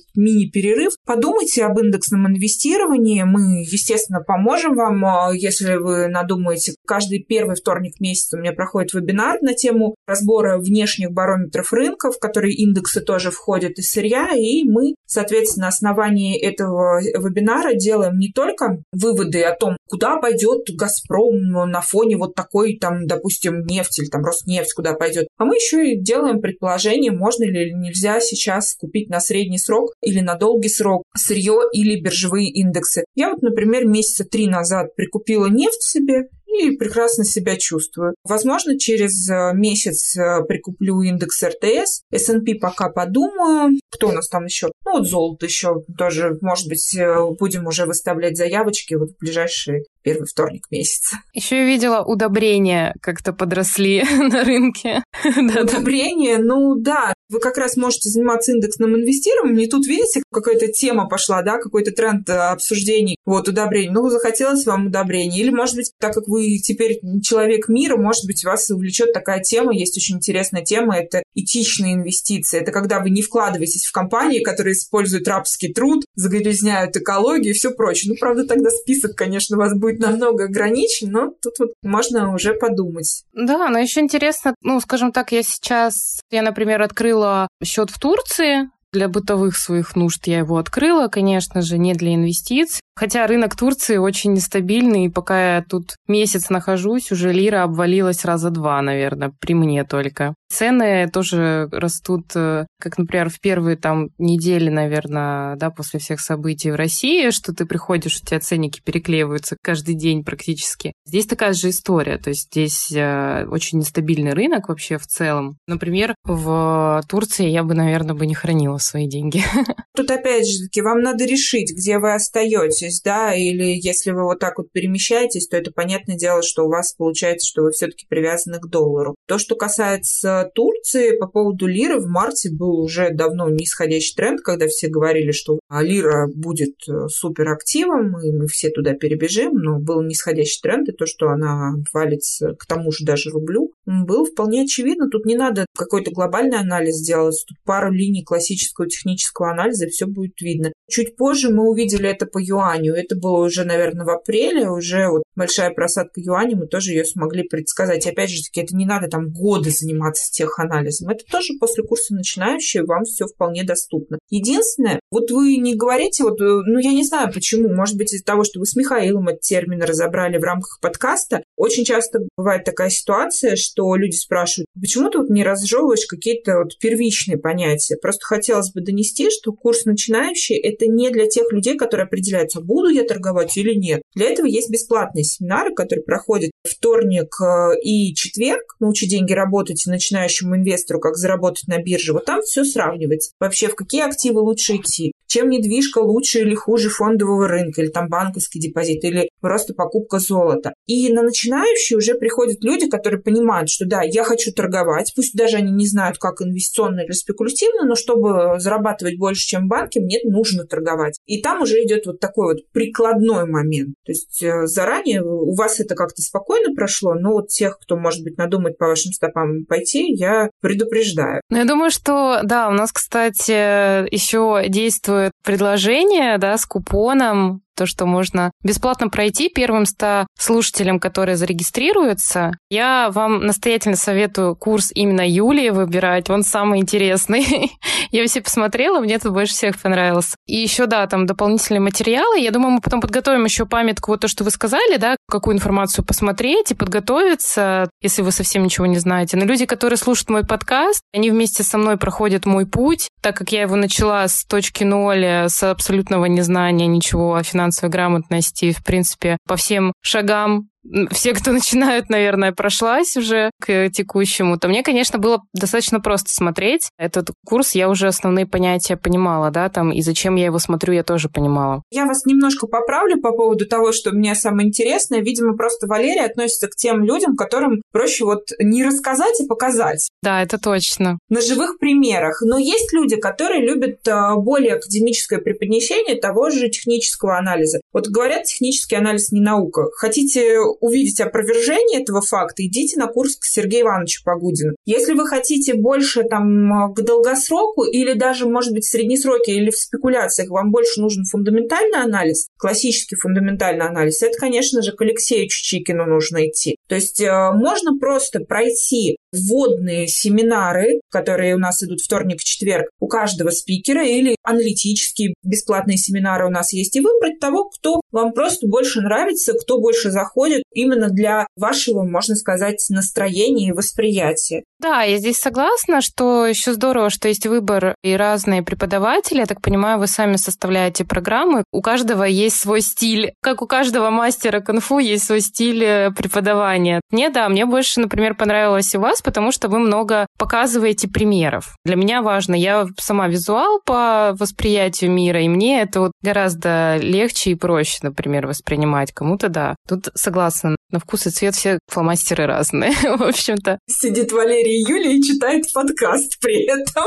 мини-перерыв, 0.57 0.93
подумайте 1.05 1.65
об 1.65 1.79
индексном 1.79 2.27
инвестировании. 2.27 3.23
Мы, 3.23 3.63
естественно, 3.63 4.21
поможем 4.21 4.75
вам, 4.75 5.05
а, 5.05 5.31
если 5.33 5.75
вы 5.75 6.07
надумаете 6.07 6.27
думаете, 6.27 6.73
каждый 6.85 7.23
первый 7.23 7.55
вторник 7.55 7.99
месяца 7.99 8.37
у 8.37 8.39
меня 8.39 8.53
проходит 8.53 8.93
вебинар 8.93 9.41
на 9.41 9.53
тему 9.53 9.95
разбора 10.05 10.57
внешних 10.57 11.11
барометров 11.11 11.73
рынков, 11.73 12.15
в 12.15 12.19
которые 12.19 12.53
индексы 12.53 13.01
тоже 13.01 13.31
входят 13.31 13.77
из 13.77 13.89
сырья, 13.91 14.31
и 14.35 14.63
мы, 14.63 14.95
соответственно, 15.05 15.65
на 15.65 15.69
основании 15.69 16.39
этого 16.39 16.99
вебинара 17.01 17.73
делаем 17.73 18.17
не 18.17 18.31
только 18.31 18.81
выводы 18.91 19.43
о 19.43 19.55
том, 19.55 19.76
куда 19.87 20.17
пойдет 20.17 20.65
«Газпром» 20.73 21.69
на 21.69 21.81
фоне 21.81 22.17
вот 22.17 22.35
такой, 22.35 22.77
там, 22.77 23.07
допустим, 23.07 23.65
нефти 23.65 24.01
или 24.01 24.09
там 24.09 24.23
Роснефть, 24.23 24.73
куда 24.73 24.93
пойдет, 24.93 25.27
а 25.37 25.45
мы 25.45 25.55
еще 25.55 25.91
и 25.91 25.99
делаем 25.99 26.41
предположение, 26.41 27.11
можно 27.11 27.43
ли 27.43 27.67
или 27.67 27.73
нельзя 27.73 28.19
сейчас 28.19 28.75
купить 28.75 29.09
на 29.09 29.19
средний 29.19 29.57
срок 29.57 29.93
или 30.01 30.19
на 30.19 30.35
долгий 30.35 30.69
срок 30.69 31.03
сырье 31.15 31.61
или 31.71 31.99
биржевые 31.99 32.49
индексы. 32.49 33.05
Я 33.15 33.31
вот, 33.31 33.41
например, 33.41 33.85
месяца 33.85 34.25
три 34.25 34.47
назад 34.47 34.95
прикупила 34.95 35.47
нефть 35.47 35.81
себе, 35.81 36.27
и 36.47 36.71
прекрасно 36.71 37.23
себя 37.23 37.55
чувствую. 37.57 38.15
Возможно, 38.23 38.79
через 38.79 39.29
э, 39.29 39.51
месяц 39.53 40.15
э, 40.17 40.43
прикуплю 40.47 41.01
индекс 41.01 41.43
РТС, 41.43 42.01
S&P 42.11 42.55
пока 42.55 42.89
подумаю. 42.89 43.77
Кто 43.89 44.09
у 44.09 44.11
нас 44.11 44.27
там 44.27 44.45
еще? 44.45 44.69
Ну, 44.85 44.99
вот 44.99 45.07
золото 45.07 45.45
еще 45.45 45.83
тоже, 45.97 46.37
может 46.41 46.67
быть, 46.67 46.95
э, 46.95 47.15
будем 47.39 47.67
уже 47.67 47.85
выставлять 47.85 48.37
заявочки 48.37 48.95
вот 48.95 49.11
в 49.11 49.17
ближайшие 49.19 49.83
первый 50.07 50.25
вторник 50.25 50.63
месяца. 50.71 51.17
Еще 51.33 51.57
я 51.57 51.65
видела 51.65 52.03
удобрения 52.03 52.93
как-то 53.01 53.33
подросли 53.33 54.03
на 54.17 54.43
рынке. 54.43 55.03
Удобрения, 55.25 56.37
ну 56.37 56.75
да, 56.75 57.13
вы 57.29 57.39
как 57.39 57.57
раз 57.57 57.75
можете 57.75 58.09
заниматься 58.09 58.53
индексным 58.53 58.95
инвестированием, 58.95 59.59
и 59.59 59.67
тут, 59.67 59.85
видите, 59.85 60.23
какая-то 60.31 60.67
тема 60.67 61.09
пошла, 61.09 61.41
да, 61.41 61.57
какой-то 61.57 61.91
тренд 61.91 62.29
обсуждений, 62.29 63.17
вот, 63.25 63.49
удобрений. 63.49 63.89
Ну, 63.89 64.09
захотелось 64.09 64.65
вам 64.65 64.87
удобрений. 64.87 65.39
Или, 65.41 65.49
может 65.49 65.75
быть, 65.75 65.91
так 65.99 66.13
как 66.13 66.27
вы 66.27 66.57
теперь 66.59 66.99
человек 67.21 67.67
мира, 67.67 67.97
может 67.97 68.25
быть, 68.25 68.45
вас 68.45 68.69
увлечет 68.69 69.11
такая 69.11 69.41
тема, 69.41 69.73
есть 69.73 69.97
очень 69.97 70.17
интересная 70.17 70.63
тема, 70.63 70.95
это 70.95 71.21
этичные 71.37 71.93
инвестиции. 71.93 72.59
Это 72.59 72.71
когда 72.71 72.99
вы 72.99 73.11
не 73.11 73.21
вкладываетесь 73.21 73.85
в 73.85 73.91
компании, 73.91 74.43
которые 74.43 74.73
используют 74.73 75.27
рабский 75.27 75.71
труд, 75.71 76.03
загрязняют 76.15 76.97
экологию 76.97 77.51
и 77.51 77.57
все 77.57 77.71
прочее. 77.71 78.13
Ну, 78.13 78.19
правда, 78.19 78.45
тогда 78.45 78.69
список, 78.71 79.15
конечно, 79.15 79.55
у 79.55 79.59
вас 79.59 79.73
будет 79.77 79.99
намного 79.99 80.45
ограничен, 80.45 81.11
но 81.11 81.33
тут 81.41 81.53
вот 81.59 81.69
можно 81.83 82.33
уже 82.33 82.53
подумать. 82.55 83.23
Да, 83.33 83.69
но 83.69 83.77
еще 83.79 83.99
интересно, 83.99 84.55
ну, 84.61 84.79
скажем 84.81 85.11
так, 85.11 85.31
я 85.31 85.43
сейчас, 85.43 86.21
я, 86.31 86.41
например, 86.41 86.81
открыла 86.81 87.47
счет 87.63 87.91
в 87.91 87.99
Турции, 87.99 88.69
для 88.93 89.09
бытовых 89.09 89.57
своих 89.57 89.95
нужд 89.95 90.27
я 90.27 90.39
его 90.39 90.57
открыла, 90.57 91.07
конечно 91.07 91.61
же, 91.61 91.77
не 91.77 91.93
для 91.93 92.15
инвестиций. 92.15 92.79
Хотя 92.95 93.27
рынок 93.27 93.55
Турции 93.55 93.97
очень 93.97 94.33
нестабильный, 94.33 95.05
и 95.05 95.09
пока 95.09 95.57
я 95.57 95.61
тут 95.61 95.97
месяц 96.07 96.49
нахожусь, 96.49 97.11
уже 97.11 97.31
лира 97.31 97.63
обвалилась 97.63 98.25
раза 98.25 98.49
два, 98.49 98.81
наверное, 98.81 99.31
при 99.39 99.53
мне 99.53 99.83
только. 99.83 100.33
Цены 100.49 101.09
тоже 101.11 101.67
растут, 101.71 102.31
э, 102.35 102.65
как, 102.79 102.97
например, 102.97 103.29
в 103.29 103.39
первые 103.41 103.75
там 103.75 104.09
недели, 104.17 104.69
наверное, 104.69 105.57
да, 105.57 105.69
после 105.69 105.99
всех 105.99 106.21
событий 106.21 106.71
в 106.71 106.75
России, 106.75 107.31
что 107.31 107.53
ты 107.53 107.65
приходишь, 107.65 108.21
у 108.21 108.25
тебя 108.25 108.39
ценники 108.39 108.81
переклеиваются 108.81 109.57
каждый 109.61 109.95
день 109.95 110.23
практически. 110.23 110.93
Здесь 111.05 111.25
такая 111.25 111.51
же 111.51 111.69
история, 111.69 112.17
то 112.17 112.29
есть 112.29 112.47
здесь 112.47 112.91
э, 112.93 113.45
очень 113.49 113.79
нестабильный 113.79 114.33
рынок 114.33 114.69
вообще 114.69 114.97
в 114.97 115.05
целом. 115.05 115.57
Например, 115.67 116.15
в 116.23 117.03
Турции 117.09 117.49
я 117.49 117.63
бы, 117.63 117.73
наверное, 117.73 118.15
бы 118.15 118.25
не 118.25 118.33
хранила 118.33 118.77
свои 118.77 119.07
деньги. 119.07 119.43
Тут 119.95 120.09
опять 120.11 120.47
же 120.47 120.63
таки 120.63 120.81
вам 120.81 121.01
надо 121.01 121.25
решить, 121.25 121.73
где 121.75 121.99
вы 121.99 122.13
остаетесь, 122.13 123.01
да, 123.01 123.33
или 123.33 123.77
если 123.85 124.11
вы 124.11 124.23
вот 124.23 124.39
так 124.39 124.57
вот 124.59 124.71
перемещаетесь, 124.71 125.49
то 125.49 125.57
это 125.57 125.71
понятное 125.71 126.15
дело, 126.15 126.41
что 126.41 126.63
у 126.63 126.69
вас 126.69 126.93
получается, 126.93 127.45
что 127.45 127.63
вы 127.63 127.71
все-таки 127.71 128.05
привязаны 128.07 128.59
к 128.59 128.67
доллару. 128.67 129.16
То, 129.27 129.37
что 129.37 129.55
касается 129.55 130.49
Турции, 130.55 131.17
по 131.17 131.27
поводу 131.27 131.67
лиры 131.67 131.99
в 131.99 132.07
марте 132.07 132.49
был 132.49 132.79
уже 132.79 133.09
давно 133.11 133.49
нисходящий 133.49 134.15
тренд, 134.15 134.39
когда 134.41 134.67
все 134.67 134.87
говорили, 134.87 135.31
что 135.31 135.59
лира 135.69 136.27
будет 136.33 136.75
э, 136.87 137.07
суперактивом, 137.09 138.21
и 138.21 138.31
мы 138.31 138.47
все 138.47 138.69
туда 138.69 138.93
перебежим, 138.93 139.53
но 139.53 139.79
был 139.79 140.01
нисходящий 140.01 140.61
тренд, 140.61 140.87
и 140.87 140.93
то, 140.93 141.05
что 141.05 141.27
она 141.27 141.73
валится 141.93 142.55
к 142.57 142.65
тому 142.65 142.91
же 142.93 143.03
даже 143.03 143.29
рублю, 143.29 143.73
было 143.87 144.25
вполне 144.25 144.63
очевидно. 144.63 145.09
Тут 145.09 145.25
не 145.25 145.35
надо 145.35 145.65
какой-то 145.75 146.11
глобальный 146.11 146.57
анализ 146.57 147.01
делать, 147.01 147.43
тут 147.47 147.57
пару 147.63 147.91
линий 147.91 148.23
классического 148.23 148.87
технического 148.87 149.51
анализа, 149.51 149.85
и 149.85 149.89
все 149.89 150.05
будет 150.05 150.39
видно. 150.41 150.73
Чуть 150.89 151.15
позже 151.15 151.49
мы 151.49 151.69
увидели 151.69 152.09
это 152.09 152.25
по 152.25 152.37
юаню. 152.37 152.93
Это 152.93 153.15
было 153.15 153.45
уже, 153.45 153.63
наверное, 153.63 154.05
в 154.05 154.09
апреле, 154.09 154.69
уже 154.69 155.09
вот 155.09 155.23
большая 155.35 155.71
просадка 155.71 156.19
юаня, 156.19 156.57
мы 156.57 156.67
тоже 156.67 156.91
ее 156.91 157.05
смогли 157.05 157.43
предсказать. 157.43 158.05
И 158.05 158.09
опять 158.09 158.29
же 158.29 158.43
таки, 158.43 158.61
это 158.61 158.75
не 158.75 158.85
надо 158.85 159.07
там 159.07 159.31
годы 159.31 159.69
заниматься 159.69 160.31
теханализом. 160.31 161.09
Это 161.09 161.23
тоже 161.29 161.53
после 161.59 161.83
курса 161.83 162.13
начинающие, 162.13 162.83
вам 162.83 163.03
все 163.03 163.25
вполне 163.27 163.63
доступно. 163.63 164.17
Единственное, 164.29 164.99
вот 165.11 165.31
вы 165.31 165.57
не 165.57 165.75
говорите, 165.75 166.23
вот, 166.23 166.41
э, 166.41 166.43
ну, 166.43 166.79
я 166.79 166.91
не 166.91 167.03
знаю 167.03 167.31
почему, 167.33 167.69
может 167.69 167.97
быть, 167.97 168.13
из-за 168.13 168.25
того, 168.25 168.43
что 168.43 168.59
вы 168.59 168.65
с 168.65 168.75
Михаилом 168.75 169.27
этот 169.29 169.41
термин 169.41 169.81
разобрали 169.81 170.37
в 170.37 170.43
рамках 170.43 170.79
подкаста, 170.81 171.43
очень 171.55 171.85
часто 171.85 172.19
бывает 172.35 172.63
такая 172.63 172.89
ситуация, 172.89 173.55
что 173.55 173.76
люди 173.95 174.15
спрашивают, 174.15 174.67
почему 174.79 175.09
ты 175.09 175.19
вот 175.19 175.29
не 175.29 175.43
разжевываешь 175.43 176.05
какие-то 176.05 176.59
вот 176.59 176.77
первичные 176.79 177.37
понятия? 177.37 177.97
Просто 177.97 178.25
хотелось 178.25 178.71
бы 178.71 178.81
донести, 178.81 179.29
что 179.29 179.51
курс 179.51 179.85
начинающий– 179.85 180.55
это 180.57 180.87
не 180.87 181.09
для 181.09 181.27
тех 181.27 181.51
людей, 181.51 181.77
которые 181.77 182.05
определяются, 182.05 182.61
буду 182.61 182.89
я 182.89 183.03
торговать 183.03 183.55
или 183.57 183.73
нет. 183.73 184.01
Для 184.15 184.29
этого 184.29 184.45
есть 184.45 184.69
бесплатные 184.69 185.23
семинары, 185.23 185.73
которые 185.73 186.03
проходят 186.03 186.51
вторник 186.63 187.35
э, 187.41 187.79
и 187.81 188.13
четверг. 188.13 188.75
Научи 188.79 189.07
деньги 189.07 189.33
работать 189.33 189.83
начинающему 189.85 190.55
инвестору, 190.55 190.99
как 190.99 191.15
заработать 191.15 191.67
на 191.67 191.81
бирже. 191.81 192.13
Вот 192.13 192.25
там 192.25 192.41
все 192.41 192.63
сравнивается. 192.63 193.31
Вообще, 193.39 193.67
в 193.67 193.75
какие 193.75 194.03
активы 194.03 194.41
лучше 194.41 194.75
идти? 194.75 195.13
чем 195.27 195.49
недвижка 195.49 195.99
лучше 195.99 196.39
или 196.39 196.55
хуже 196.55 196.89
фондового 196.89 197.47
рынка, 197.47 197.81
или 197.81 197.89
там 197.89 198.07
банковский 198.07 198.59
депозит, 198.59 199.03
или 199.03 199.29
просто 199.41 199.73
покупка 199.73 200.19
золота. 200.19 200.73
И 200.87 201.11
на 201.11 201.21
начинающие 201.21 201.97
уже 201.97 202.15
приходят 202.15 202.63
люди, 202.63 202.89
которые 202.89 203.21
понимают, 203.21 203.66
что 203.67 203.85
да, 203.85 204.01
я 204.03 204.23
хочу 204.23 204.51
торговать, 204.51 205.13
пусть 205.15 205.35
даже 205.35 205.57
они 205.57 205.71
не 205.71 205.87
знают, 205.87 206.17
как 206.17 206.41
инвестиционно 206.41 207.01
или 207.01 207.11
спекулятивно, 207.11 207.85
но 207.85 207.95
чтобы 207.95 208.59
зарабатывать 208.59 209.17
больше, 209.17 209.47
чем 209.47 209.65
в 209.65 209.69
банке, 209.69 209.99
мне 209.99 210.19
нужно 210.23 210.65
торговать. 210.65 211.19
И 211.25 211.41
там 211.41 211.61
уже 211.61 211.83
идет 211.83 212.05
вот 212.05 212.19
такой 212.19 212.53
вот 212.53 212.71
прикладной 212.71 213.45
момент. 213.45 213.95
То 214.05 214.11
есть 214.11 214.43
э, 214.43 214.67
заранее 214.67 215.23
у 215.23 215.53
вас 215.55 215.79
это 215.79 215.95
как-то 215.95 216.21
спокойно 216.21 216.73
прошло, 216.75 217.13
но 217.13 217.33
вот 217.33 217.47
тех, 217.49 217.77
кто, 217.79 217.97
может 217.97 218.23
быть, 218.23 218.37
надумает 218.37 218.77
по 218.77 218.87
вашим 218.87 219.11
стопам 219.11 219.65
пойти, 219.65 220.13
я 220.13 220.49
предупреждаю. 220.61 221.41
Ну, 221.49 221.57
я 221.57 221.65
думаю, 221.65 221.91
что, 221.91 222.41
да, 222.43 222.69
у 222.69 222.71
нас, 222.71 222.91
кстати, 222.91 224.09
еще 224.13 224.65
действует 224.67 225.31
предложение, 225.43 226.37
да, 226.37 226.57
с 226.57 226.65
купоном 226.65 227.61
то, 227.77 227.85
что 227.85 228.05
можно 228.05 228.51
бесплатно 228.63 229.07
пройти 229.07 229.49
первым 229.49 229.85
100 229.85 230.25
слушателям, 230.37 230.99
которые 230.99 231.37
зарегистрируются. 231.37 232.51
Я 232.69 233.09
вам 233.11 233.45
настоятельно 233.45 233.95
советую 233.95 234.55
курс 234.55 234.91
именно 234.93 235.25
Юлии 235.25 235.69
выбирать, 235.69 236.29
он 236.29 236.43
самый 236.43 236.79
интересный. 236.79 237.71
Я 238.11 238.25
все 238.25 238.41
посмотрела, 238.41 238.99
мне 238.99 239.15
это 239.15 239.29
больше 239.29 239.53
всех 239.53 239.79
понравилось. 239.79 240.33
И 240.47 240.55
еще, 240.55 240.85
да, 240.87 241.05
там 241.07 241.25
дополнительные 241.25 241.81
материалы. 241.81 242.39
Я 242.39 242.51
думаю, 242.51 242.71
мы 242.71 242.81
потом 242.81 243.01
подготовим 243.01 243.43
еще 243.43 243.65
памятку, 243.65 244.11
вот 244.11 244.21
то, 244.21 244.27
что 244.27 244.43
вы 244.43 244.49
сказали, 244.49 244.97
да, 244.97 245.17
какую 245.29 245.55
информацию 245.55 246.03
посмотреть 246.03 246.71
и 246.71 246.75
подготовиться, 246.75 247.89
если 248.01 248.21
вы 248.21 248.31
совсем 248.31 248.63
ничего 248.63 248.85
не 248.85 248.97
знаете. 248.97 249.37
Но 249.37 249.45
люди, 249.45 249.65
которые 249.65 249.97
слушают 249.97 250.29
мой 250.29 250.45
подкаст, 250.45 251.01
они 251.13 251.29
вместе 251.29 251.63
со 251.63 251.77
мной 251.77 251.97
проходят 251.97 252.45
мой 252.45 252.65
путь, 252.65 253.09
так 253.27 253.35
как 253.35 253.51
я 253.51 253.63
его 253.63 253.75
начала 253.75 254.25
с 254.25 254.45
точки 254.45 254.85
ноль, 254.85 255.25
с 255.25 255.61
абсолютного 255.61 256.27
незнания 256.27 256.87
ничего 256.87 257.35
о 257.35 257.43
финансовой 257.43 257.91
грамотности, 257.91 258.71
в 258.71 258.81
принципе, 258.85 259.35
по 259.45 259.57
всем 259.57 259.91
шагам 260.01 260.69
все, 261.11 261.33
кто 261.33 261.51
начинают, 261.51 262.09
наверное, 262.09 262.51
прошлась 262.51 263.15
уже 263.17 263.51
к 263.59 263.89
текущему, 263.89 264.57
то 264.57 264.67
мне, 264.67 264.83
конечно, 264.83 265.19
было 265.19 265.43
достаточно 265.53 265.99
просто 265.99 266.31
смотреть. 266.31 266.89
Этот 266.97 267.31
курс 267.45 267.75
я 267.75 267.89
уже 267.89 268.07
основные 268.07 268.45
понятия 268.45 268.97
понимала, 268.97 269.51
да, 269.51 269.69
там, 269.69 269.91
и 269.91 270.01
зачем 270.01 270.35
я 270.35 270.45
его 270.45 270.59
смотрю, 270.59 270.93
я 270.93 271.03
тоже 271.03 271.29
понимала. 271.29 271.83
Я 271.91 272.05
вас 272.05 272.25
немножко 272.25 272.67
поправлю 272.67 273.21
по 273.21 273.31
поводу 273.31 273.65
того, 273.65 273.91
что 273.91 274.11
мне 274.11 274.35
самое 274.35 274.67
интересное. 274.67 275.21
Видимо, 275.21 275.55
просто 275.55 275.87
Валерия 275.87 276.25
относится 276.25 276.67
к 276.67 276.75
тем 276.75 277.03
людям, 277.03 277.35
которым 277.35 277.81
проще 277.91 278.25
вот 278.25 278.49
не 278.59 278.83
рассказать, 278.83 279.39
а 279.41 279.47
показать. 279.47 280.09
Да, 280.21 280.41
это 280.41 280.57
точно. 280.57 281.17
На 281.29 281.41
живых 281.41 281.79
примерах. 281.79 282.41
Но 282.41 282.57
есть 282.57 282.93
люди, 282.93 283.15
которые 283.15 283.65
любят 283.65 284.07
а, 284.07 284.35
более 284.35 284.75
академическое 284.75 285.39
преподнесение 285.39 286.19
того 286.19 286.49
же 286.49 286.69
технического 286.69 287.37
анализа. 287.37 287.81
Вот 287.93 288.07
говорят, 288.07 288.43
технический 288.43 288.95
анализ 288.95 289.31
не 289.31 289.41
наука. 289.41 289.87
Хотите 289.95 290.59
увидеть 290.79 291.19
опровержение 291.19 292.01
этого 292.01 292.21
факта, 292.21 292.65
идите 292.65 292.99
на 292.99 293.07
курс 293.07 293.37
к 293.37 293.45
Сергею 293.45 293.83
Ивановичу 293.83 294.23
Погудину. 294.23 294.75
Если 294.85 295.13
вы 295.13 295.27
хотите 295.27 295.73
больше 295.73 296.23
там 296.23 296.93
к 296.93 297.01
долгосроку 297.01 297.83
или 297.83 298.13
даже, 298.13 298.47
может 298.47 298.73
быть, 298.73 298.85
в 298.85 298.89
среднесроке 298.89 299.53
или 299.53 299.69
в 299.69 299.77
спекуляциях, 299.77 300.49
вам 300.49 300.71
больше 300.71 301.01
нужен 301.01 301.23
фундаментальный 301.25 301.99
анализ, 301.99 302.47
классический 302.57 303.15
фундаментальный 303.15 303.85
анализ, 303.85 304.21
это, 304.21 304.37
конечно 304.37 304.81
же, 304.81 304.91
к 304.91 305.01
Алексею 305.01 305.47
Чичикину 305.47 306.05
нужно 306.05 306.47
идти. 306.47 306.77
То 306.87 306.95
есть 306.95 307.21
э, 307.21 307.51
можно 307.53 307.97
просто 307.97 308.39
пройти 308.39 309.17
вводные 309.37 310.07
семинары, 310.07 311.01
которые 311.09 311.55
у 311.55 311.59
нас 311.59 311.83
идут 311.83 312.01
вторник-четверг, 312.01 312.89
у 312.99 313.07
каждого 313.07 313.49
спикера, 313.51 314.05
или 314.05 314.35
аналитические 314.43 315.33
бесплатные 315.43 315.97
семинары 315.97 316.47
у 316.47 316.51
нас 316.51 316.73
есть, 316.73 316.95
и 316.95 317.01
выбрать 317.01 317.39
того, 317.39 317.69
кто 317.69 318.01
вам 318.11 318.33
просто 318.33 318.67
больше 318.67 319.01
нравится, 319.01 319.53
кто 319.53 319.79
больше 319.79 320.11
заходит 320.11 320.63
именно 320.73 321.09
для 321.09 321.47
вашего, 321.55 322.03
можно 322.03 322.35
сказать, 322.35 322.85
настроения 322.89 323.69
и 323.69 323.73
восприятия. 323.73 324.63
Да, 324.79 325.01
я 325.01 325.17
здесь 325.17 325.37
согласна, 325.37 326.01
что 326.01 326.45
еще 326.45 326.73
здорово, 326.73 327.09
что 327.09 327.27
есть 327.27 327.47
выбор 327.47 327.95
и 328.03 328.13
разные 328.13 328.61
преподаватели. 328.61 329.39
Я 329.39 329.47
так 329.47 329.61
понимаю, 329.61 329.97
вы 329.97 330.07
сами 330.07 330.35
составляете 330.35 331.03
программы. 331.03 331.63
У 331.71 331.81
каждого 331.81 332.23
есть 332.23 332.57
свой 332.57 332.81
стиль. 332.81 333.33
Как 333.41 333.63
у 333.63 333.67
каждого 333.67 334.11
мастера 334.11 334.61
кунг-фу 334.61 334.99
есть 334.99 335.25
свой 335.25 335.41
стиль 335.41 335.83
э, 335.83 336.11
преподавания. 336.11 337.01
Мне, 337.11 337.29
да, 337.29 337.49
мне 337.49 337.65
больше, 337.65 337.99
например, 337.99 338.35
понравилось 338.35 338.93
у 338.93 338.99
вас, 338.99 339.21
потому 339.27 339.51
что 339.51 339.67
вы 339.67 339.79
много 339.79 340.25
показываете 340.37 341.09
примеров. 341.09 341.75
Для 341.83 341.97
меня 341.97 342.21
важно, 342.21 342.55
я 342.55 342.87
сама 342.97 343.27
визуал 343.27 343.81
по 343.85 344.33
восприятию 344.39 345.11
мира, 345.11 345.41
и 345.41 345.49
мне 345.49 345.81
это 345.81 345.99
вот 345.99 346.13
гораздо 346.23 346.95
легче 346.95 347.51
и 347.51 347.55
проще, 347.55 347.97
например, 348.03 348.47
воспринимать. 348.47 349.11
Кому-то 349.11 349.49
да. 349.49 349.75
Тут 349.85 350.07
согласна, 350.15 350.77
на 350.91 350.99
вкус 350.99 351.27
и 351.27 351.29
цвет 351.29 351.55
все 351.55 351.79
фломастеры 351.87 352.45
разные, 352.45 352.91
в 353.17 353.23
общем-то. 353.23 353.79
Сидит 353.87 354.31
Валерия 354.31 354.81
Юлия 354.81 355.17
и 355.17 355.21
читает 355.21 355.65
подкаст 355.73 356.39
при 356.39 356.63
этом. 356.63 357.03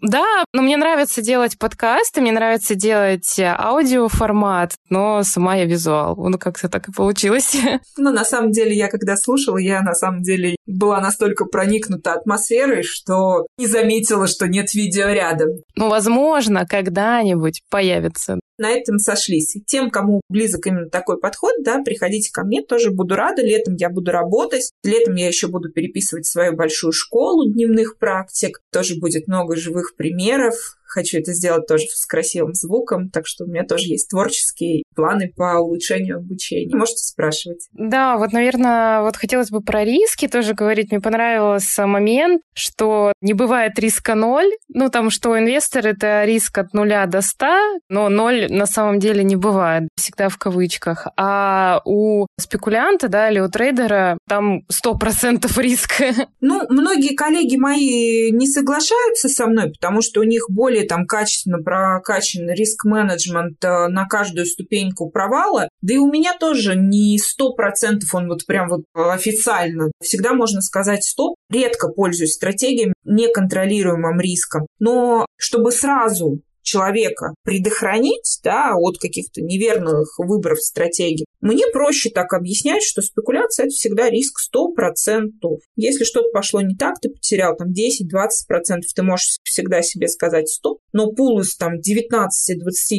Да, 0.00 0.44
но 0.52 0.62
мне 0.62 0.76
нравится 0.76 1.22
делать 1.22 1.58
подкасты, 1.58 2.20
мне 2.20 2.32
нравится 2.32 2.74
делать 2.74 3.38
аудиоформат, 3.38 4.74
но 4.90 5.22
сама 5.22 5.56
я 5.56 5.64
визуал. 5.64 6.16
Ну, 6.16 6.38
как-то 6.38 6.68
так 6.68 6.88
и 6.88 6.92
получилось. 6.92 7.56
Ну, 7.96 8.10
на 8.10 8.24
самом 8.24 8.50
деле, 8.50 8.74
я 8.74 8.88
когда 8.88 9.16
слушала, 9.16 9.58
я 9.58 9.80
на 9.82 9.94
самом 9.94 10.22
деле 10.22 10.56
была 10.66 11.00
настолько 11.00 11.44
проникнута 11.44 12.14
атмосферой, 12.14 12.82
что 12.82 13.46
не 13.58 13.66
заметила, 13.66 14.26
что 14.26 14.48
нет 14.48 14.74
видео 14.74 15.10
рядом. 15.10 15.48
Ну, 15.76 15.88
возможно, 15.88 16.66
когда-нибудь 16.66 17.62
появится 17.70 18.38
на 18.62 18.70
этом 18.70 18.98
сошлись. 18.98 19.56
Тем, 19.66 19.90
кому 19.90 20.20
близок 20.28 20.66
именно 20.66 20.88
такой 20.88 21.18
подход, 21.18 21.52
да, 21.64 21.82
приходите 21.82 22.30
ко 22.32 22.44
мне, 22.44 22.61
тоже 22.66 22.90
буду 22.90 23.14
рада. 23.14 23.42
Летом 23.42 23.76
я 23.76 23.90
буду 23.90 24.10
работать. 24.10 24.72
Летом 24.82 25.14
я 25.14 25.28
еще 25.28 25.48
буду 25.48 25.70
переписывать 25.70 26.26
свою 26.26 26.54
большую 26.54 26.92
школу 26.92 27.50
дневных 27.50 27.98
практик. 27.98 28.60
Тоже 28.72 28.98
будет 28.98 29.28
много 29.28 29.56
живых 29.56 29.94
примеров, 29.96 30.54
Хочу 30.92 31.18
это 31.18 31.32
сделать 31.32 31.66
тоже 31.66 31.86
с 31.88 32.04
красивым 32.04 32.52
звуком, 32.52 33.08
так 33.08 33.26
что 33.26 33.44
у 33.44 33.46
меня 33.46 33.64
тоже 33.64 33.86
есть 33.86 34.10
творческие 34.10 34.82
планы 34.94 35.32
по 35.34 35.58
улучшению 35.58 36.18
обучения. 36.18 36.76
Можете 36.76 36.98
спрашивать. 36.98 37.66
Да, 37.72 38.18
вот, 38.18 38.32
наверное, 38.32 39.00
вот 39.00 39.16
хотелось 39.16 39.50
бы 39.50 39.62
про 39.62 39.84
риски 39.84 40.28
тоже 40.28 40.52
говорить. 40.52 40.90
Мне 40.90 41.00
понравился 41.00 41.86
момент, 41.86 42.42
что 42.52 43.14
не 43.22 43.32
бывает 43.32 43.78
риска 43.78 44.14
ноль. 44.14 44.50
Ну, 44.68 44.90
там, 44.90 45.08
что 45.08 45.38
инвестор— 45.38 45.86
это 45.88 46.24
риск 46.26 46.58
от 46.58 46.74
нуля 46.74 47.06
до 47.06 47.22
ста, 47.22 47.58
но 47.88 48.10
ноль 48.10 48.48
на 48.50 48.66
самом 48.66 48.98
деле 48.98 49.24
не 49.24 49.36
бывает, 49.36 49.88
всегда 49.96 50.28
в 50.28 50.36
кавычках. 50.36 51.06
А 51.16 51.80
у 51.86 52.26
спекулянта, 52.38 53.08
да, 53.08 53.30
или 53.30 53.40
у 53.40 53.48
трейдера 53.48 54.18
там 54.28 54.60
сто 54.68 54.94
процентов 54.98 55.56
риска. 55.56 56.28
Ну, 56.42 56.66
многие 56.68 57.14
коллеги 57.14 57.56
мои 57.56 58.30
не 58.30 58.46
соглашаются 58.46 59.30
со 59.30 59.46
мной, 59.46 59.70
потому 59.70 60.02
что 60.02 60.20
у 60.20 60.24
них 60.24 60.44
более 60.50 60.81
более 60.82 60.88
там 60.88 61.06
качественно 61.06 61.58
прокачан 61.58 62.50
риск-менеджмент 62.50 63.62
э, 63.64 63.88
на 63.88 64.06
каждую 64.06 64.46
ступеньку 64.46 65.10
провала. 65.10 65.68
Да 65.80 65.94
и 65.94 65.98
у 65.98 66.10
меня 66.10 66.34
тоже 66.38 66.76
не 66.76 67.18
сто 67.18 67.52
процентов 67.54 68.14
он 68.14 68.28
вот 68.28 68.46
прям 68.46 68.68
вот 68.68 68.82
официально. 68.94 69.90
Всегда 70.00 70.34
можно 70.34 70.60
сказать 70.60 71.04
стоп. 71.04 71.36
Редко 71.50 71.88
пользуюсь 71.88 72.34
стратегией 72.34 72.92
неконтролируемым 73.04 74.20
риском. 74.20 74.66
Но 74.78 75.26
чтобы 75.36 75.72
сразу 75.72 76.40
человека 76.62 77.34
предохранить 77.44 78.38
да, 78.42 78.72
от 78.76 78.98
каких-то 78.98 79.42
неверных 79.42 80.18
выборов 80.18 80.60
стратегий, 80.60 81.26
мне 81.40 81.66
проще 81.72 82.10
так 82.10 82.32
объяснять, 82.34 82.82
что 82.82 83.02
спекуляция– 83.02 83.64
это 83.66 83.72
всегда 83.72 84.08
риск 84.08 84.38
100%. 84.54 85.30
Если 85.76 86.04
что-то 86.04 86.28
пошло 86.32 86.60
не 86.60 86.76
так, 86.76 87.00
ты 87.00 87.08
потерял 87.08 87.56
там 87.56 87.68
10-20%, 87.70 88.80
ты 88.94 89.02
можешь 89.02 89.38
всегда 89.42 89.82
себе 89.82 90.08
сказать 90.08 90.48
стоп, 90.48 90.78
но 90.92 91.10
пул 91.12 91.40
из 91.40 91.56
там 91.56 91.74
19-20 91.74 92.28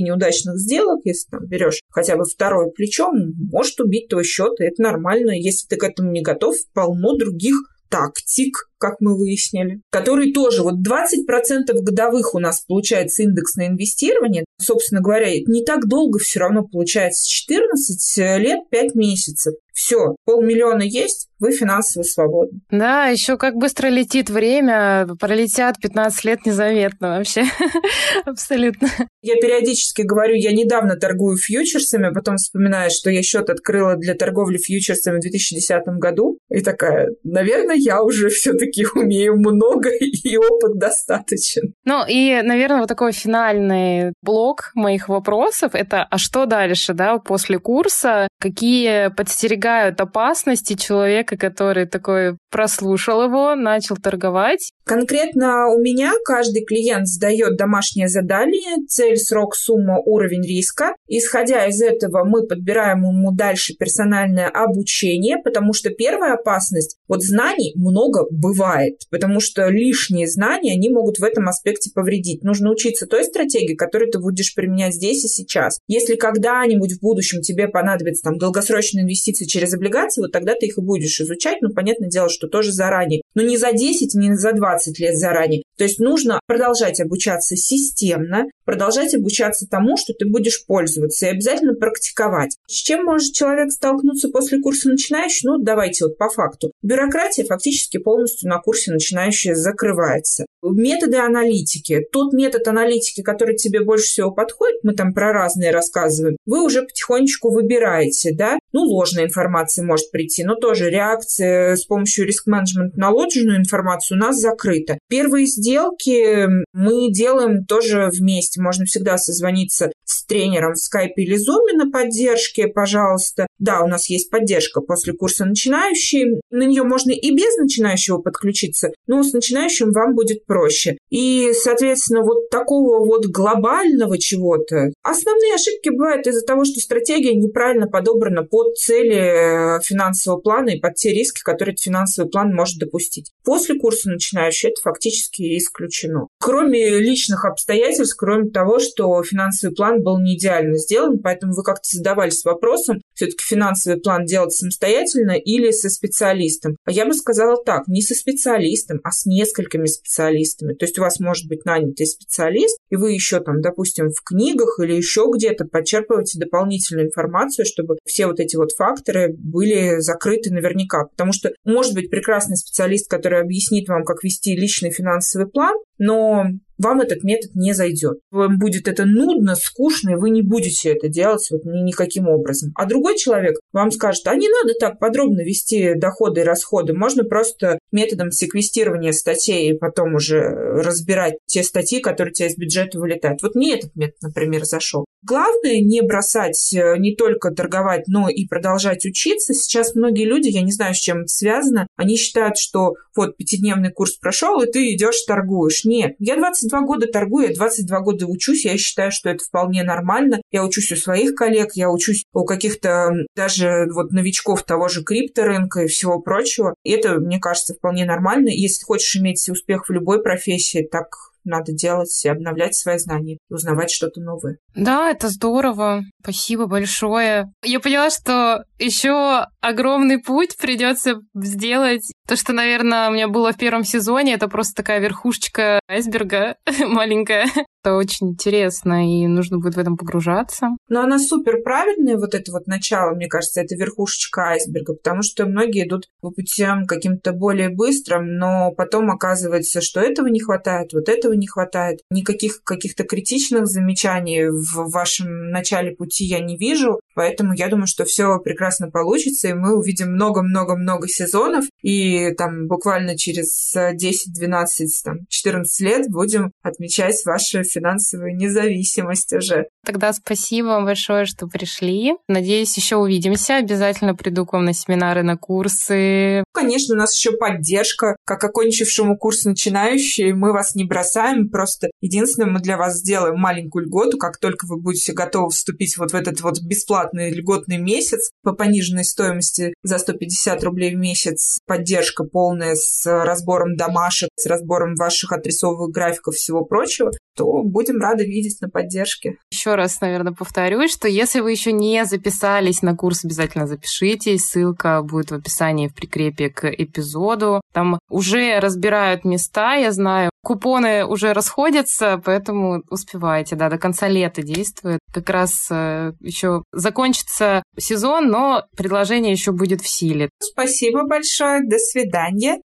неудачных 0.01 0.59
сделок, 0.59 0.99
если 1.05 1.29
там 1.31 1.45
берешь 1.45 1.79
хотя 1.89 2.17
бы 2.17 2.25
второе 2.25 2.69
плечо, 2.69 3.11
может 3.11 3.79
убить 3.79 4.09
твой 4.09 4.23
счет, 4.23 4.59
и 4.59 4.65
это 4.65 4.81
нормально. 4.81 5.31
Если 5.31 5.67
ты 5.67 5.77
к 5.77 5.83
этому 5.83 6.11
не 6.11 6.21
готов, 6.21 6.55
полно 6.73 7.15
других 7.15 7.55
тактик, 7.89 8.69
как 8.83 8.99
мы 8.99 9.17
выяснили, 9.17 9.79
который 9.91 10.33
тоже 10.33 10.61
вот 10.61 10.75
20% 10.85 11.71
годовых 11.83 12.35
у 12.35 12.39
нас 12.39 12.65
получается 12.67 13.23
индекс 13.23 13.55
на 13.55 13.67
инвестирование. 13.67 14.43
Собственно 14.59 14.99
говоря, 14.99 15.29
не 15.47 15.63
так 15.63 15.87
долго 15.87 16.19
все 16.19 16.41
равно 16.41 16.63
получается 16.63 17.25
14 17.25 18.17
лет 18.41 18.59
5 18.69 18.95
месяцев. 18.95 19.53
Все, 19.73 20.15
полмиллиона 20.25 20.83
есть, 20.83 21.29
вы 21.39 21.51
финансово 21.51 22.03
свободны. 22.03 22.59
Да, 22.69 23.07
еще 23.07 23.37
как 23.37 23.55
быстро 23.55 23.87
летит 23.87 24.29
время, 24.29 25.07
пролетят 25.19 25.79
15 25.81 26.25
лет 26.25 26.45
незаметно 26.45 27.17
вообще. 27.17 27.45
Абсолютно. 28.25 28.87
Я 29.23 29.35
периодически 29.35 30.03
говорю, 30.03 30.35
я 30.35 30.51
недавно 30.51 30.95
торгую 30.95 31.37
фьючерсами, 31.37 32.09
а 32.09 32.13
потом 32.13 32.37
вспоминаю, 32.37 32.91
что 32.91 33.09
я 33.09 33.23
счет 33.23 33.49
открыла 33.49 33.95
для 33.95 34.13
торговли 34.13 34.57
фьючерсами 34.57 35.17
в 35.17 35.21
2010 35.21 35.83
году. 35.97 36.37
И 36.49 36.61
такая, 36.61 37.09
наверное, 37.23 37.75
я 37.75 38.03
уже 38.03 38.29
все-таки 38.29 38.72
умею 38.95 39.35
много 39.37 39.89
и 39.89 40.37
опыт 40.37 40.77
достаточен. 40.77 41.73
Ну 41.85 42.03
и, 42.07 42.41
наверное, 42.41 42.79
вот 42.79 42.89
такой 42.89 43.11
финальный 43.11 44.13
блок 44.21 44.71
моих 44.75 45.09
вопросов— 45.09 45.71
это 45.73 46.03
а 46.09 46.17
что 46.17 46.45
дальше, 46.45 46.93
да, 46.93 47.17
после 47.17 47.59
курса? 47.59 48.27
Какие 48.39 49.09
подстерегают 49.15 49.99
опасности 50.01 50.75
человека, 50.75 51.37
который 51.37 51.85
такой 51.85 52.37
прослушал 52.51 53.23
его, 53.23 53.55
начал 53.55 53.95
торговать? 53.97 54.71
Конкретно 54.85 55.67
у 55.67 55.79
меня 55.79 56.11
каждый 56.25 56.65
клиент 56.65 57.07
сдает 57.07 57.55
домашнее 57.55 58.09
задание, 58.09 58.85
цель, 58.87 59.17
срок, 59.17 59.55
сумма, 59.55 59.97
уровень 59.97 60.45
риска. 60.45 60.93
Исходя 61.07 61.65
из 61.67 61.81
этого 61.81 62.25
мы 62.25 62.45
подбираем 62.45 62.99
ему 62.99 63.31
дальше 63.31 63.73
персональное 63.77 64.49
обучение, 64.49 65.37
потому 65.43 65.73
что 65.73 65.89
первая 65.89 66.33
опасность, 66.33 66.97
вот 67.07 67.23
знаний 67.23 67.73
много 67.75 68.25
бывает, 68.29 68.62
потому 69.09 69.39
что 69.39 69.67
лишние 69.69 70.27
знания, 70.27 70.73
они 70.73 70.89
могут 70.89 71.19
в 71.19 71.23
этом 71.23 71.47
аспекте 71.47 71.91
повредить. 71.93 72.43
Нужно 72.43 72.71
учиться 72.71 73.07
той 73.07 73.23
стратегии, 73.23 73.75
которую 73.75 74.11
ты 74.11 74.19
будешь 74.19 74.53
применять 74.53 74.95
здесь 74.95 75.25
и 75.25 75.27
сейчас. 75.27 75.79
Если 75.87 76.15
когда-нибудь 76.15 76.93
в 76.93 77.01
будущем 77.01 77.41
тебе 77.41 77.67
понадобится 77.67 78.23
там 78.23 78.37
долгосрочные 78.37 79.03
инвестиции 79.03 79.45
через 79.45 79.73
облигации, 79.73 80.21
вот 80.21 80.31
тогда 80.31 80.53
ты 80.53 80.67
их 80.67 80.77
и 80.77 80.81
будешь 80.81 81.19
изучать, 81.19 81.57
ну, 81.61 81.69
понятное 81.73 82.09
дело, 82.09 82.29
что 82.29 82.47
тоже 82.47 82.71
заранее. 82.71 83.21
Но 83.35 83.41
не 83.41 83.57
за 83.57 83.71
10, 83.71 84.13
не 84.15 84.35
за 84.35 84.53
20 84.53 84.93
20 84.93 84.99
лет 84.99 85.17
заранее. 85.17 85.63
То 85.77 85.83
есть 85.83 85.99
нужно 85.99 86.39
продолжать 86.47 86.99
обучаться 86.99 87.55
системно, 87.55 88.45
продолжать 88.65 89.13
обучаться 89.15 89.67
тому, 89.69 89.97
что 89.97 90.13
ты 90.13 90.27
будешь 90.27 90.65
пользоваться, 90.65 91.25
и 91.25 91.29
обязательно 91.29 91.73
практиковать. 91.73 92.55
С 92.67 92.73
чем 92.73 93.05
может 93.05 93.33
человек 93.33 93.71
столкнуться 93.71 94.29
после 94.29 94.59
курса 94.59 94.89
начинающий? 94.89 95.47
Ну, 95.47 95.57
давайте 95.57 96.05
вот 96.05 96.17
по 96.17 96.29
факту. 96.29 96.71
Бюрократия 96.81 97.45
фактически 97.45 97.97
полностью 97.97 98.49
на 98.49 98.59
курсе 98.59 98.91
начинающий 98.91 99.53
закрывается. 99.53 100.45
Методы 100.61 101.17
аналитики. 101.17 102.05
Тот 102.11 102.33
метод 102.33 102.67
аналитики, 102.67 103.21
который 103.21 103.55
тебе 103.55 103.83
больше 103.83 104.05
всего 104.05 104.31
подходит, 104.31 104.83
мы 104.83 104.93
там 104.93 105.13
про 105.13 105.33
разные 105.33 105.71
рассказываем, 105.71 106.37
вы 106.45 106.63
уже 106.63 106.83
потихонечку 106.83 107.51
выбираете, 107.51 108.33
да? 108.33 108.57
Ну, 108.71 108.81
ложная 108.81 109.25
информация 109.25 109.83
может 109.83 110.11
прийти, 110.11 110.43
но 110.43 110.55
тоже 110.55 110.89
реакция 110.89 111.75
с 111.75 111.85
помощью 111.85 112.25
риск-менеджмента 112.25 112.97
на 112.97 113.09
ложную 113.09 113.57
информацию 113.57 114.17
у 114.17 114.21
нас 114.21 114.37
закрыта. 114.39 114.97
Первые 115.09 115.47
сделки 115.63 116.47
мы 116.73 117.11
делаем 117.11 117.65
тоже 117.65 118.09
вместе. 118.11 118.61
Можно 118.61 118.85
всегда 118.85 119.17
созвониться 119.17 119.91
с 120.03 120.25
тренером 120.25 120.73
в 120.73 120.77
скайпе 120.77 121.23
или 121.23 121.37
зуме 121.37 121.73
на 121.73 121.89
поддержке, 121.89 122.67
пожалуйста. 122.67 123.47
Да, 123.59 123.81
у 123.81 123.87
нас 123.87 124.09
есть 124.09 124.29
поддержка 124.29 124.81
после 124.81 125.13
курса 125.13 125.45
начинающий. 125.45 126.41
На 126.51 126.63
нее 126.63 126.83
можно 126.83 127.11
и 127.11 127.31
без 127.31 127.55
начинающего 127.57 128.17
подключиться, 128.17 128.89
но 129.07 129.23
с 129.23 129.33
начинающим 129.33 129.91
вам 129.91 130.15
будет 130.15 130.45
проще. 130.45 130.97
И, 131.09 131.51
соответственно, 131.53 132.21
вот 132.21 132.49
такого 132.49 133.05
вот 133.05 133.25
глобального 133.27 134.17
чего-то. 134.17 134.92
Основные 135.03 135.55
ошибки 135.55 135.89
бывают 135.89 136.25
из-за 136.27 136.45
того, 136.45 136.63
что 136.63 136.79
стратегия 136.79 137.35
неправильно 137.35 137.87
подобрана 137.87 138.43
под 138.43 138.77
цели 138.77 139.77
э, 139.77 139.81
финансового 139.81 140.39
плана 140.39 140.69
и 140.69 140.79
под 140.79 140.95
те 140.95 141.11
риски, 141.11 141.41
которые 141.43 141.73
этот 141.73 141.83
финансовый 141.83 142.29
план 142.29 142.53
может 142.55 142.79
допустить. 142.79 143.31
После 143.43 143.77
курса 143.77 144.09
начинающий 144.09 144.69
это 144.69 144.79
фактически 144.81 145.57
исключено. 145.57 146.27
Кроме 146.39 146.99
личных 146.99 147.43
обстоятельств, 147.43 148.15
кроме 148.17 148.49
того, 148.49 148.79
что 148.79 149.21
финансовый 149.23 149.75
план 149.75 150.01
был 150.01 150.21
не 150.21 150.37
идеально 150.37 150.77
сделан, 150.77 151.19
поэтому 151.19 151.53
вы 151.53 151.63
как-то 151.63 151.89
задавались 151.89 152.45
вопросом, 152.45 153.01
все-таки 153.23 153.43
финансовый 153.43 153.99
план 153.99 154.25
делать 154.25 154.53
самостоятельно 154.53 155.31
или 155.31 155.71
со 155.71 155.89
специалистом? 155.89 156.75
А 156.85 156.91
я 156.91 157.05
бы 157.05 157.13
сказала 157.13 157.61
так, 157.63 157.87
не 157.87 158.01
со 158.01 158.13
специалистом, 158.13 158.99
а 159.03 159.11
с 159.11 159.25
несколькими 159.25 159.85
специалистами. 159.85 160.73
То 160.73 160.85
есть 160.85 160.99
у 160.99 161.01
вас 161.01 161.19
может 161.19 161.47
быть 161.47 161.65
нанятый 161.65 162.05
специалист, 162.05 162.77
и 162.89 162.95
вы 162.95 163.13
еще 163.13 163.39
там, 163.39 163.61
допустим, 163.61 164.09
в 164.09 164.21
книгах 164.23 164.79
или 164.81 164.93
еще 164.93 165.25
где-то 165.33 165.65
подчерпываете 165.65 166.39
дополнительную 166.39 167.07
информацию, 167.07 167.65
чтобы 167.65 167.97
все 168.05 168.27
вот 168.27 168.39
эти 168.39 168.55
вот 168.55 168.71
факторы 168.73 169.33
были 169.33 169.99
закрыты 169.99 170.51
наверняка. 170.51 171.05
Потому 171.05 171.33
что 171.33 171.51
может 171.63 171.93
быть 171.93 172.09
прекрасный 172.09 172.57
специалист, 172.57 173.09
который 173.09 173.41
объяснит 173.41 173.87
вам, 173.87 174.03
как 174.03 174.23
вести 174.23 174.55
личный 174.55 174.91
финансовый 174.91 175.47
план, 175.47 175.75
но 175.97 176.45
вам 176.77 177.01
этот 177.01 177.23
метод 177.23 177.55
не 177.55 177.73
зайдет. 177.73 178.19
Вам 178.31 178.59
будет 178.59 178.87
это 178.87 179.05
нудно, 179.05 179.55
скучно, 179.55 180.11
и 180.11 180.15
вы 180.15 180.29
не 180.29 180.41
будете 180.41 180.91
это 180.91 181.07
делать 181.07 181.47
вот 181.51 181.61
никаким 181.65 182.27
образом. 182.27 182.71
А 182.75 182.85
другой 182.85 183.17
человек 183.17 183.57
вам 183.71 183.91
скажет, 183.91 184.27
а 184.27 184.35
не 184.35 184.49
надо 184.49 184.73
так 184.79 184.99
подробно 184.99 185.41
вести 185.41 185.93
доходы 185.95 186.41
и 186.41 186.43
расходы, 186.43 186.93
можно 186.93 187.23
просто 187.23 187.79
методом 187.91 188.31
секвестирования 188.31 189.11
статей 189.11 189.71
и 189.71 189.77
потом 189.77 190.15
уже 190.15 190.39
разбирать 190.39 191.35
те 191.45 191.63
статьи, 191.63 191.99
которые 191.99 192.31
у 192.31 192.35
тебя 192.35 192.47
из 192.47 192.57
бюджета 192.57 192.99
вылетают. 192.99 193.41
Вот 193.41 193.55
мне 193.55 193.75
этот 193.75 193.95
метод, 193.95 194.21
например, 194.21 194.65
зашел. 194.65 195.05
Главное 195.25 195.79
не 195.79 196.01
бросать, 196.01 196.73
э, 196.73 196.97
не 196.97 197.15
только 197.15 197.51
торговать, 197.51 198.07
но 198.07 198.27
и 198.27 198.45
продолжать 198.45 199.05
учиться. 199.05 199.53
Сейчас 199.53 199.95
многие 199.95 200.25
люди, 200.25 200.49
я 200.49 200.61
не 200.61 200.73
знаю, 200.73 200.93
с 200.93 200.97
чем 200.97 201.19
это 201.19 201.29
связано, 201.29 201.87
они 201.95 202.17
считают, 202.17 202.57
что 202.57 202.95
вот 203.15 203.37
пятидневный 203.37 203.91
курс 203.91 204.15
прошел, 204.15 204.61
и 204.61 204.69
ты 204.69 204.93
идешь 204.93 205.21
торгуешь. 205.21 205.85
Нет, 205.85 206.15
я 206.19 206.35
22 206.63 206.81
года 206.81 207.07
торгую, 207.07 207.47
я 207.49 207.53
22 207.53 207.99
года 208.01 208.25
учусь, 208.25 208.65
я 208.65 208.77
считаю, 208.77 209.11
что 209.11 209.29
это 209.29 209.43
вполне 209.43 209.83
нормально. 209.83 210.41
Я 210.51 210.63
учусь 210.63 210.91
у 210.91 210.95
своих 210.95 211.35
коллег, 211.35 211.71
я 211.75 211.89
учусь 211.89 212.25
у 212.33 212.45
каких-то 212.45 213.11
даже 213.35 213.87
вот 213.93 214.11
новичков 214.11 214.63
того 214.63 214.87
же 214.87 215.03
крипторынка 215.03 215.81
и 215.81 215.87
всего 215.87 216.19
прочего. 216.19 216.75
И 216.83 216.91
это, 216.91 217.19
мне 217.19 217.39
кажется, 217.39 217.73
вполне 217.73 218.05
нормально. 218.05 218.49
Если 218.49 218.83
хочешь 218.83 219.15
иметь 219.15 219.47
успех 219.49 219.87
в 219.87 219.91
любой 219.91 220.21
профессии, 220.21 220.87
так 220.89 221.32
надо 221.43 221.73
делать 221.73 222.21
и 222.23 222.29
обновлять 222.29 222.75
свои 222.75 222.97
знания, 222.97 223.37
узнавать 223.49 223.91
что-то 223.91 224.21
новое. 224.21 224.57
Да, 224.75 225.09
это 225.09 225.29
здорово. 225.29 226.01
Спасибо 226.21 226.67
большое. 226.67 227.51
Я 227.63 227.79
поняла, 227.79 228.09
что 228.09 228.63
еще 228.79 229.45
огромный 229.61 230.19
путь 230.19 230.57
придется 230.57 231.19
сделать. 231.35 232.11
То, 232.27 232.35
что, 232.35 232.53
наверное, 232.53 233.09
у 233.09 233.13
меня 233.13 233.27
было 233.27 233.51
в 233.51 233.57
первом 233.57 233.83
сезоне, 233.83 234.33
это 234.33 234.47
просто 234.47 234.73
такая 234.75 234.99
верхушечка 234.99 235.79
айсберга 235.87 236.55
маленькая. 236.79 237.47
Это 237.83 237.95
очень 237.95 238.29
интересно, 238.29 239.05
и 239.05 239.27
нужно 239.27 239.57
будет 239.57 239.75
в 239.75 239.79
этом 239.79 239.97
погружаться. 239.97 240.67
Но 240.87 241.01
она 241.01 241.19
супер 241.19 241.61
правильная, 241.63 242.15
вот 242.15 242.33
это 242.33 242.49
вот 242.53 242.65
начало, 242.65 243.13
мне 243.13 243.27
кажется, 243.27 243.59
это 243.59 243.75
верхушечка 243.75 244.51
айсберга, 244.51 244.93
потому 244.93 245.21
что 245.21 245.45
многие 245.45 245.85
идут 245.85 246.07
по 246.21 246.31
путям 246.31 246.85
каким-то 246.85 247.33
более 247.33 247.67
быстрым, 247.67 248.37
но 248.37 248.71
потом 248.71 249.11
оказывается, 249.11 249.81
что 249.81 249.99
этого 249.99 250.27
не 250.27 250.39
хватает, 250.39 250.93
вот 250.93 251.09
этого 251.09 251.33
не 251.33 251.45
хватает. 251.45 251.99
Никаких 252.09 252.63
каких-то 252.63 253.03
критичных 253.03 253.67
замечаний 253.67 254.45
в 254.45 254.89
вашем 254.89 255.49
начале 255.49 255.93
пути 255.93 256.23
я 256.23 256.39
не 256.39 256.55
вижу, 256.55 257.01
поэтому 257.15 257.53
я 257.53 257.67
думаю, 257.67 257.87
что 257.87 258.05
все 258.05 258.39
прекрасно 258.39 258.91
получится, 258.91 259.49
и 259.49 259.53
мы 259.53 259.77
увидим 259.77 260.13
много-много-много 260.13 261.09
сезонов, 261.09 261.65
и 261.81 262.31
там 262.35 262.67
буквально 262.67 263.17
через 263.17 263.73
10, 263.75 264.33
12, 264.33 265.01
там, 265.03 265.17
14 265.27 265.79
лет 265.81 266.09
будем 266.09 266.53
отмечать 266.61 267.21
ваши 267.25 267.65
финансовую 267.73 268.35
независимость 268.35 269.33
уже. 269.33 269.67
Тогда 269.85 270.13
спасибо 270.13 270.67
вам 270.67 270.85
большое, 270.85 271.25
что 271.25 271.47
пришли. 271.47 272.15
Надеюсь, 272.27 272.75
еще 272.77 272.95
увидимся. 272.95 273.57
Обязательно 273.57 274.15
приду 274.15 274.45
к 274.45 274.53
вам 274.53 274.65
на 274.65 274.73
семинары, 274.73 275.23
на 275.23 275.37
курсы. 275.37 276.43
Конечно, 276.53 276.95
у 276.95 276.97
нас 276.97 277.13
еще 277.15 277.31
поддержка. 277.31 278.15
Как 278.25 278.43
окончившему 278.43 279.17
курс 279.17 279.43
начинающий, 279.43 280.33
мы 280.33 280.53
вас 280.53 280.75
не 280.75 280.83
бросаем. 280.83 281.49
Просто 281.49 281.89
единственное, 281.99 282.49
мы 282.49 282.59
для 282.59 282.77
вас 282.77 282.99
сделаем 282.99 283.39
маленькую 283.39 283.85
льготу. 283.85 284.17
Как 284.17 284.37
только 284.37 284.65
вы 284.67 284.79
будете 284.79 285.13
готовы 285.13 285.49
вступить 285.49 285.97
вот 285.97 286.11
в 286.11 286.15
этот 286.15 286.41
вот 286.41 286.61
бесплатный 286.61 287.31
льготный 287.31 287.77
месяц 287.77 288.31
по 288.43 288.53
пониженной 288.53 289.03
стоимости 289.03 289.73
за 289.83 289.97
150 289.97 290.63
рублей 290.63 290.95
в 290.95 290.99
месяц, 290.99 291.59
поддержка 291.65 292.23
полная 292.23 292.75
с 292.75 293.05
разбором 293.05 293.75
домашек, 293.75 294.29
с 294.35 294.45
разбором 294.45 294.95
ваших 294.95 295.31
отрисовых 295.31 295.91
графиков 295.91 296.35
всего 296.35 296.63
прочего, 296.63 297.11
то 297.35 297.63
будем 297.63 297.99
рады 297.99 298.25
видеть 298.25 298.61
на 298.61 298.69
поддержке. 298.69 299.37
Еще 299.51 299.75
раз, 299.75 299.99
наверное, 300.01 300.33
повторюсь, 300.33 300.93
что 300.93 301.07
если 301.07 301.39
вы 301.39 301.51
еще 301.51 301.71
не 301.71 302.05
записались 302.05 302.81
на 302.81 302.95
курс, 302.95 303.25
обязательно 303.25 303.67
запишитесь. 303.67 304.45
Ссылка 304.45 305.01
будет 305.01 305.31
в 305.31 305.35
описании 305.35 305.87
в 305.87 305.95
прикрепе 305.95 306.49
к 306.53 306.69
эпизоду. 306.69 307.61
Там 307.73 307.99
уже 308.09 308.59
разбирают 308.59 309.25
места, 309.25 309.75
я 309.75 309.91
знаю. 309.91 310.29
Купоны 310.43 311.05
уже 311.05 311.33
расходятся, 311.33 312.21
поэтому 312.23 312.83
успевайте, 312.89 313.55
да, 313.55 313.69
до 313.69 313.77
конца 313.77 314.07
лета 314.07 314.41
действует. 314.43 314.99
Как 315.13 315.29
раз 315.29 315.67
э, 315.71 316.13
еще 316.19 316.63
закончится 316.71 317.63
сезон, 317.77 318.29
но 318.29 318.63
предложение 318.75 319.31
еще 319.31 319.51
будет 319.51 319.81
в 319.81 319.87
силе. 319.87 320.29
Спасибо 320.39 321.03
большое, 321.07 321.61
до 321.65 321.77
свидания. 321.77 322.61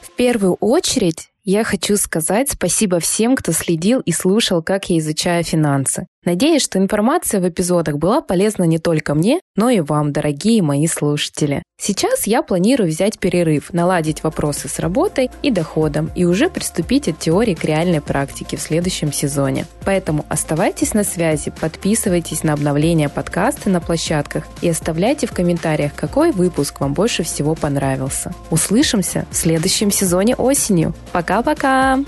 В 0.00 0.10
первую 0.16 0.54
очередь 0.54 1.28
я 1.48 1.62
хочу 1.62 1.96
сказать 1.96 2.50
спасибо 2.50 2.98
всем, 2.98 3.36
кто 3.36 3.52
следил 3.52 4.00
и 4.00 4.10
слушал, 4.10 4.64
как 4.64 4.90
я 4.90 4.98
изучаю 4.98 5.44
финансы. 5.44 6.08
Надеюсь, 6.26 6.62
что 6.62 6.80
информация 6.80 7.40
в 7.40 7.48
эпизодах 7.48 7.98
была 7.98 8.20
полезна 8.20 8.64
не 8.64 8.78
только 8.80 9.14
мне, 9.14 9.40
но 9.54 9.70
и 9.70 9.78
вам, 9.78 10.12
дорогие 10.12 10.60
мои 10.60 10.88
слушатели. 10.88 11.62
Сейчас 11.80 12.26
я 12.26 12.42
планирую 12.42 12.90
взять 12.90 13.20
перерыв, 13.20 13.72
наладить 13.72 14.24
вопросы 14.24 14.68
с 14.68 14.80
работой 14.80 15.30
и 15.42 15.52
доходом 15.52 16.10
и 16.16 16.24
уже 16.24 16.50
приступить 16.50 17.06
от 17.06 17.20
теории 17.20 17.54
к 17.54 17.64
реальной 17.64 18.00
практике 18.00 18.56
в 18.56 18.60
следующем 18.60 19.12
сезоне. 19.12 19.66
Поэтому 19.84 20.26
оставайтесь 20.28 20.94
на 20.94 21.04
связи, 21.04 21.52
подписывайтесь 21.60 22.42
на 22.42 22.54
обновления 22.54 23.08
подкаста 23.08 23.70
на 23.70 23.80
площадках 23.80 24.48
и 24.62 24.68
оставляйте 24.68 25.28
в 25.28 25.32
комментариях, 25.32 25.94
какой 25.94 26.32
выпуск 26.32 26.80
вам 26.80 26.92
больше 26.92 27.22
всего 27.22 27.54
понравился. 27.54 28.34
Услышимся 28.50 29.26
в 29.30 29.36
следующем 29.36 29.92
сезоне 29.92 30.34
осенью. 30.34 30.92
Пока-пока! 31.12 32.00